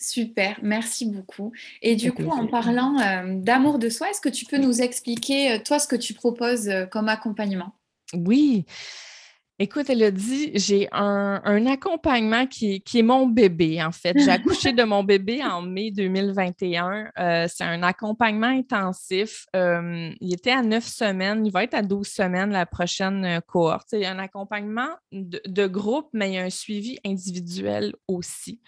Super, 0.00 0.58
merci 0.62 1.06
beaucoup. 1.06 1.52
Et 1.82 1.96
du 1.96 2.12
coup, 2.12 2.28
en 2.28 2.46
parlant 2.46 2.98
euh, 3.00 3.40
d'amour 3.40 3.78
de 3.78 3.88
soi, 3.88 4.08
est-ce 4.08 4.20
que 4.20 4.28
tu 4.28 4.46
peux 4.46 4.58
nous 4.58 4.80
expliquer, 4.80 5.60
toi, 5.64 5.78
ce 5.78 5.88
que 5.88 5.96
tu 5.96 6.14
proposes 6.14 6.70
comme 6.92 7.08
accompagnement? 7.08 7.74
Oui, 8.14 8.64
Écoute, 9.60 9.90
elle 9.90 10.04
a 10.04 10.12
dit 10.12 10.52
j'ai 10.54 10.88
un, 10.92 11.66
accompagnement 11.66 12.46
qui, 12.46 12.80
est 12.94 13.02
mon 13.02 13.26
bébé, 13.26 13.82
en 13.82 13.90
fait. 13.90 14.16
J'ai 14.16 14.30
accouché 14.30 14.72
de 14.72 14.84
mon 14.84 15.02
bébé 15.02 15.42
en 15.42 15.62
mai 15.62 15.90
2021. 15.90 17.10
Euh, 17.18 17.46
c'est 17.48 17.64
un 17.64 17.82
accompagnement 17.82 18.46
intensif. 18.46 19.46
Euh, 19.56 20.12
il 20.20 20.32
était 20.32 20.52
à 20.52 20.62
neuf 20.62 20.84
semaines. 20.84 21.44
Il 21.44 21.50
va 21.50 21.64
être 21.64 21.74
à 21.74 21.82
12 21.82 22.06
semaines 22.06 22.50
la 22.52 22.66
prochaine 22.66 23.24
euh, 23.24 23.40
cohorte. 23.40 23.88
Il 23.94 24.00
y 24.00 24.04
a 24.04 24.12
un 24.12 24.20
accompagnement 24.20 24.90
de, 25.10 25.66
groupe, 25.66 26.08
mais 26.12 26.30
il 26.30 26.34
y 26.34 26.38
a 26.38 26.44
un 26.44 26.50
suivi 26.50 27.00
individuel 27.04 27.96
aussi. 28.06 28.60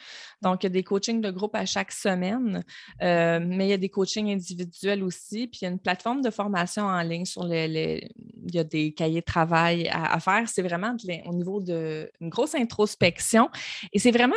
Donc, 0.42 0.64
il 0.64 0.66
y 0.66 0.70
a 0.70 0.70
des 0.70 0.82
coachings 0.82 1.20
de 1.20 1.30
groupe 1.30 1.54
à 1.54 1.66
chaque 1.66 1.92
semaine, 1.92 2.64
mais 3.00 3.66
il 3.66 3.68
y 3.68 3.72
a 3.72 3.76
des 3.76 3.90
coachings 3.90 4.28
individuels 4.28 5.04
aussi. 5.04 5.46
Puis, 5.46 5.60
il 5.62 5.64
y 5.66 5.68
a 5.68 5.70
une 5.70 5.78
plateforme 5.78 6.20
de 6.20 6.30
formation 6.30 6.82
en 6.82 7.00
ligne 7.02 7.26
sur 7.26 7.44
les, 7.44 8.10
il 8.46 8.54
y 8.54 8.58
a 8.58 8.64
des 8.64 8.92
cahiers 8.92 9.20
de 9.20 9.24
travail 9.24 9.88
à, 9.92 10.18
faire. 10.20 10.48
C'est 10.48 10.62
vraiment 10.62 10.79
au 11.26 11.32
niveau 11.32 11.60
d'une 11.60 12.28
grosse 12.28 12.54
introspection. 12.54 13.50
Et 13.92 13.98
c'est 13.98 14.10
vraiment 14.10 14.34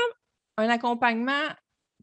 un 0.57 0.69
accompagnement 0.69 1.49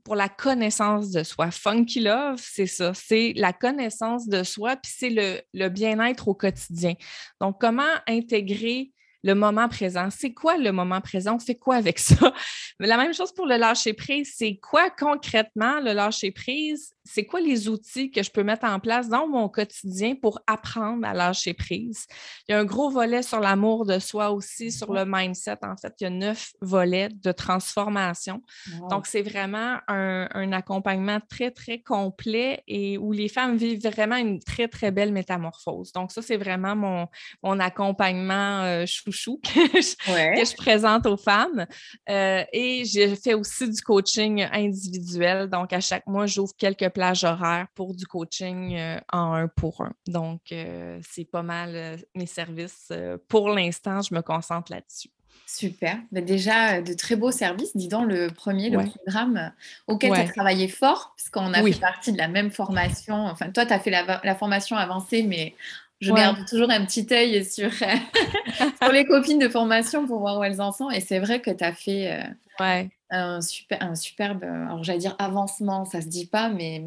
pour 0.05 0.14
la 0.16 0.29
connaissance 0.29 1.11
de 1.11 1.22
soi. 1.22 1.50
Funky 1.50 2.00
Love, 2.00 2.40
c'est 2.42 2.66
ça, 2.66 2.92
c'est 2.94 3.33
la 3.37 3.53
connaissance 3.53 4.29
de 4.29 4.42
soi, 4.42 4.76
puis 4.76 4.92
c'est 4.94 5.11
le, 5.11 5.40
le 5.53 5.68
bien-être 5.68 6.29
au 6.29 6.35
quotidien. 6.35 6.94
Donc, 7.40 7.61
comment 7.61 7.83
intégrer 8.09 8.92
le 9.23 9.35
moment 9.35 9.69
présent. 9.69 10.09
C'est 10.11 10.33
quoi 10.33 10.57
le 10.57 10.73
moment 10.73 11.01
présent? 11.01 11.37
On 11.37 11.39
fait 11.39 11.55
quoi 11.55 11.77
avec 11.77 11.99
ça? 11.99 12.33
La 12.79 12.97
même 12.97 13.13
chose 13.13 13.33
pour 13.33 13.47
le 13.47 13.57
lâcher 13.57 13.93
prise. 13.93 14.33
C'est 14.37 14.57
quoi 14.57 14.89
concrètement 14.91 15.81
le 15.81 15.93
lâcher 15.93 16.31
prise? 16.31 16.95
C'est 17.05 17.27
quoi 17.27 17.41
les 17.41 17.69
outils 17.69 18.11
que 18.11 18.23
je 18.23 18.31
peux 18.31 18.43
mettre 18.43 18.65
en 18.65 18.79
place 18.79 19.09
dans 19.09 19.27
mon 19.27 19.49
quotidien 19.49 20.15
pour 20.15 20.41
apprendre 20.47 21.07
à 21.07 21.13
lâcher 21.13 21.53
prise? 21.53 22.07
Il 22.49 22.53
y 22.53 22.55
a 22.55 22.59
un 22.59 22.65
gros 22.65 22.89
volet 22.89 23.23
sur 23.23 23.41
l'amour 23.41 23.85
de 23.85 23.99
soi 23.99 24.31
aussi, 24.31 24.73
sur 24.73 24.93
le 24.93 25.05
mindset. 25.07 25.59
En 25.63 25.77
fait, 25.77 25.93
il 26.01 26.05
y 26.05 26.07
a 26.07 26.11
neuf 26.11 26.53
volets 26.63 27.11
de 27.11 27.33
transformation. 27.33 28.43
Donc, 28.89 29.07
c'est 29.07 29.23
vraiment 29.23 29.79
un, 29.89 30.53
accompagnement 30.53 31.21
très, 31.29 31.51
très 31.51 31.81
complet 31.81 32.63
et 32.67 32.99
où 32.99 33.13
les 33.13 33.29
femmes 33.29 33.57
vivent 33.57 33.83
vraiment 33.83 34.17
une 34.17 34.41
très, 34.41 34.69
très 34.69 34.91
belle 34.91 35.13
métamorphose. 35.13 35.93
Donc, 35.93 36.13
ça, 36.13 36.23
c'est 36.23 36.37
vraiment 36.37 36.75
mon, 36.75 37.09
mon 37.43 37.61
accompagnement 37.61 38.63
euh, 38.63 38.87
chouchou 39.11 39.40
que 39.42 39.51
je, 39.81 40.57
présente 40.57 41.07
aux 41.07 41.16
femmes. 41.16 41.66
Euh, 42.09 42.44
et 42.53 42.85
j'ai 42.85 43.14
fait 43.16 43.35
aussi 43.35 43.68
du 43.68 43.81
coaching 43.83 44.46
individuel. 44.53 45.49
Donc, 45.49 45.73
à 45.73 45.81
chaque 45.81 46.07
mois, 46.07 46.27
j'ouvre 46.27 46.53
quelques 46.57 46.88
plages 46.90 47.25
horaires 47.25 47.66
pour 47.75 47.94
du 47.94 48.07
coaching 48.07 48.77
euh, 48.77 48.99
en 49.12 49.35
un 49.35 49.49
pour 49.49 49.81
un. 49.83 49.92
Donc, 50.07 50.40
euh, 50.53 51.01
c'est 51.09 51.25
pas 51.25 51.42
mal 51.42 51.99
mes 52.14 52.27
services. 52.27 52.92
pour 53.29 53.51
l'instant, 53.51 54.01
je 54.03 54.14
me 54.14 54.23
concentre 54.23 54.73
là-dessus. 54.73 55.11
Super. 55.46 55.99
Mais 56.12 56.23
déjà, 56.23 56.81
de 56.81 56.94
très 56.94 57.16
beaux 57.16 57.33
services. 57.33 57.77
Dis 57.77 57.88
donc, 57.88 58.09
le 58.09 58.29
premier, 58.29 58.70
le 58.70 58.85
programme 58.85 59.53
auquel 59.88 60.12
tu 60.12 60.20
as 60.20 60.29
travaillé 60.29 60.68
fort, 60.68 61.12
puisqu'on 61.16 61.53
a 61.53 61.62
fait 61.62 61.81
partie 61.81 62.12
de 62.12 62.18
la 62.18 62.29
même 62.29 62.53
formation. 62.53 63.16
Enfin, 63.27 63.51
toi, 63.51 63.66
tu 63.66 63.73
as 63.73 63.81
fait 63.81 63.90
la, 63.90 64.20
la, 64.23 64.35
formation 64.37 64.77
avancée, 64.77 65.25
mais 65.25 65.57
je 66.01 66.13
garde 66.13 66.47
toujours 66.49 66.71
un 66.71 66.85
petit 66.85 67.07
œil 67.13 67.45
sur, 67.45 67.71
sur 68.83 68.93
les 68.93 69.05
copines 69.05 69.39
de 69.39 69.49
formation 69.49 70.07
pour 70.07 70.21
voir 70.21 70.39
où 70.39 70.45
elles 70.45 70.61
en 70.61 70.73
sont. 70.73 70.91
Et 70.91 71.01
c'est 71.01 71.19
vrai 71.19 71.41
que 71.41 71.51
tu 71.51 71.63
as 71.63 71.73
fait 71.73 72.21
euh, 72.61 72.85
un, 73.11 73.41
super, 73.41 73.83
un 73.83 73.95
superbe, 73.95 74.45
alors 74.45 74.83
j'allais 74.83 74.99
dire 74.99 75.17
avancement, 75.19 75.85
ça 75.85 76.01
se 76.01 76.07
dit 76.07 76.27
pas, 76.27 76.49
mais 76.49 76.85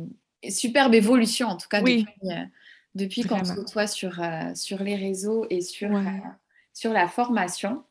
superbe 0.49 0.93
évolution 0.93 1.47
en 1.47 1.57
tout 1.57 1.67
cas 1.69 1.81
depuis, 1.81 2.05
euh, 2.25 2.43
depuis 2.95 3.23
qu'on 3.23 3.43
se 3.43 3.53
côtoie 3.53 3.87
sur, 3.87 4.21
euh, 4.21 4.53
sur 4.55 4.81
les 4.83 4.95
réseaux 4.95 5.45
et 5.49 5.61
sur, 5.61 5.89
sur 6.73 6.91
la 6.91 7.07
formation. 7.07 7.83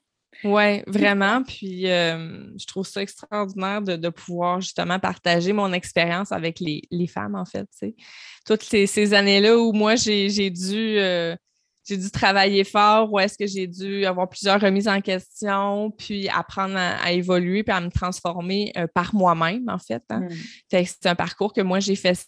Oui, 0.45 0.83
vraiment. 0.87 1.43
Puis 1.43 1.83
je 1.83 2.67
trouve 2.67 2.87
ça 2.87 3.03
extraordinaire 3.03 3.83
de, 3.83 4.09
pouvoir 4.09 4.61
justement 4.61 4.99
partager 4.99 5.53
mon 5.53 5.73
expérience 5.73 6.33
avec 6.33 6.61
les, 6.61 7.07
femmes, 7.07 7.35
en 7.35 7.45
fait. 7.45 7.69
Toutes 8.47 8.63
ces, 8.63 9.15
années-là 9.15 9.57
où 9.57 9.73
moi, 9.73 9.95
j'ai 9.97 10.51
dû, 10.51 10.97
j'ai 11.85 11.97
dû 11.97 12.11
travailler 12.11 12.65
fort, 12.65 13.13
où 13.13 13.19
est-ce 13.19 13.39
que 13.39 13.47
j'ai 13.47 13.67
dû 13.67 14.05
avoir 14.05 14.29
plusieurs 14.29 14.61
remises 14.61 14.89
en 14.89 15.01
question, 15.01 15.91
puis 15.91 16.29
apprendre 16.29 16.77
à, 16.77 17.13
évoluer, 17.13 17.63
puis 17.63 17.75
à 17.75 17.81
me 17.81 17.91
transformer 17.91 18.73
par 18.95 19.15
moi-même, 19.15 19.69
en 19.69 19.79
fait. 19.79 20.03
Hein. 20.11 20.29
Mmh. 20.71 20.85
C'est 20.85 21.07
un 21.07 21.15
parcours 21.15 21.53
que 21.53 21.61
moi, 21.61 21.81
j'ai 21.81 21.97
fait 21.97 22.27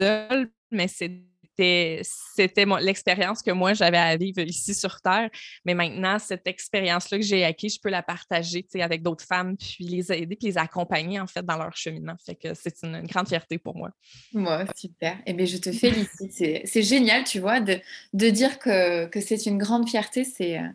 seul, 0.00 0.50
mais 0.70 0.88
c'est 0.88 1.29
c'était 1.56 2.64
l'expérience 2.80 3.42
que 3.42 3.50
moi 3.50 3.74
j'avais 3.74 3.98
à 3.98 4.16
vivre 4.16 4.40
ici 4.40 4.74
sur 4.74 5.00
Terre. 5.00 5.30
Mais 5.64 5.74
maintenant, 5.74 6.18
cette 6.18 6.46
expérience-là 6.46 7.18
que 7.18 7.24
j'ai 7.24 7.44
acquise, 7.44 7.74
je 7.74 7.80
peux 7.80 7.90
la 7.90 8.02
partager 8.02 8.66
avec 8.74 9.02
d'autres 9.02 9.24
femmes, 9.24 9.56
puis 9.56 9.84
les 9.84 10.12
aider, 10.12 10.36
puis 10.36 10.48
les 10.48 10.58
accompagner 10.58 11.20
en 11.20 11.26
fait 11.26 11.44
dans 11.44 11.56
leur 11.56 11.76
cheminement. 11.76 12.16
Fait 12.24 12.34
que 12.34 12.54
c'est 12.54 12.82
une, 12.82 13.02
grande 13.02 13.28
fierté 13.28 13.58
pour 13.58 13.76
moi. 13.76 13.90
Moi, 14.32 14.64
super. 14.76 15.18
Eh 15.26 15.32
bien, 15.32 15.46
je 15.46 15.58
te 15.58 15.72
félicite. 15.72 16.32
C'est 16.32 16.82
génial, 16.82 17.24
tu 17.24 17.40
vois, 17.40 17.60
de, 17.60 17.78
de 18.12 18.30
dire 18.30 18.58
que, 18.58 19.06
que 19.06 19.20
c'est 19.20 19.46
une 19.46 19.58
grande 19.58 19.88
fierté. 19.88 20.24
C'est 20.24 20.58
euh, 20.58 20.68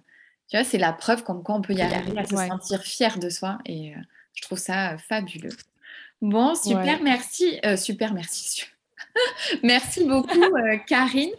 tu 0.50 0.58
vois, 0.58 0.64
c'est 0.64 0.78
la 0.78 0.94
preuve 0.94 1.24
comme 1.24 1.42
quoi 1.42 1.56
on 1.56 1.62
peut 1.62 1.74
y 1.74 1.82
arriver 1.82 2.20
à 2.20 2.26
se 2.26 2.36
sentir 2.36 2.82
fier 2.84 3.18
de 3.18 3.30
soi. 3.30 3.58
Et 3.66 3.96
euh, 3.96 4.00
je 4.34 4.42
trouve 4.44 4.60
ça 4.60 4.94
euh, 4.94 4.98
fabuleux. 4.98 5.56
Bon, 6.22 6.56
super, 6.56 7.02
merci. 7.02 7.60
super, 7.78 8.14
merci. 8.14 8.66
Merci 9.64 10.04
beaucoup, 10.06 10.42
euh, 10.42 10.78
Karine. 10.88 11.32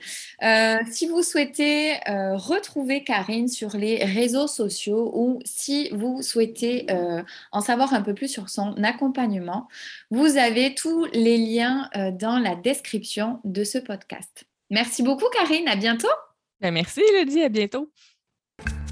Euh, 0.43 0.77
si 0.91 1.07
vous 1.07 1.23
souhaitez 1.23 1.95
euh, 2.09 2.37
retrouver 2.37 3.05
Karine 3.05 3.49
sur 3.49 3.77
les 3.77 4.05
réseaux 4.05 4.47
sociaux 4.47 5.11
ou 5.15 5.41
si 5.45 5.89
vous 5.91 6.23
souhaitez 6.23 6.87
en 7.53 7.61
savoir 7.61 7.95
un 7.95 8.03
peu 8.03 8.15
plus 8.15 8.29
sur 8.29 8.49
son 8.49 8.73
accompagnement, 8.83 9.69
vous 10.11 10.37
avez 10.37 10.75
tous 10.75 11.07
les 11.13 11.39
liens 11.39 11.91
dans 12.13 12.39
la 12.39 12.55
description 12.55 13.41
de 13.45 13.65
ce 13.65 13.79
podcast. 13.79 14.45
Merci 14.71 15.03
beaucoup, 15.03 15.27
Karine. 15.33 15.69
À 15.69 15.77
bientôt. 15.77 16.09
Ben, 16.61 16.73
merci, 16.73 17.01
Elodie. 17.13 17.43
À 17.43 17.49
bientôt. 17.49 17.91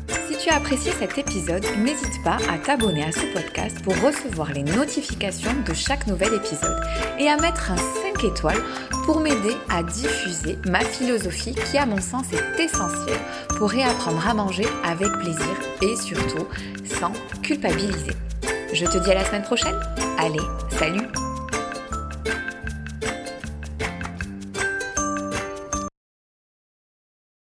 Si 0.09 0.37
tu 0.39 0.51
as 0.51 0.57
apprécié 0.57 0.93
cet 0.93 1.19
épisode, 1.19 1.65
n'hésite 1.79 2.23
pas 2.23 2.39
à 2.51 2.59
t'abonner 2.59 3.05
à 3.05 3.13
ce 3.13 3.27
podcast 3.33 3.83
pour 3.83 3.95
recevoir 4.01 4.53
les 4.53 4.63
notifications 4.63 5.55
de 5.67 5.75
chaque 5.75 6.07
nouvel 6.07 6.35
épisode 6.35 6.81
et 7.19 7.29
à 7.29 7.37
mettre 7.37 7.71
un 7.71 7.77
5 7.77 8.25
étoiles 8.25 8.63
pour 9.05 9.21
m'aider 9.21 9.55
à 9.71 9.83
diffuser 9.83 10.59
ma 10.67 10.81
philosophie 10.81 11.55
qui 11.71 11.79
à 11.79 11.87
mon 11.87 12.01
sens 12.01 12.27
est 12.33 12.63
essentielle 12.63 13.21
pour 13.59 13.71
réapprendre 13.71 14.27
à 14.27 14.35
manger 14.35 14.67
avec 14.85 15.09
plaisir 15.21 15.61
et 15.83 15.97
surtout 15.97 16.47
sans 16.85 17.13
culpabiliser. 17.43 18.13
Je 18.73 18.87
te 18.87 18.99
dis 18.99 19.11
à 19.11 19.15
la 19.15 19.25
semaine 19.25 19.43
prochaine. 19.43 19.79
Allez, 20.19 20.41
salut 20.71 21.07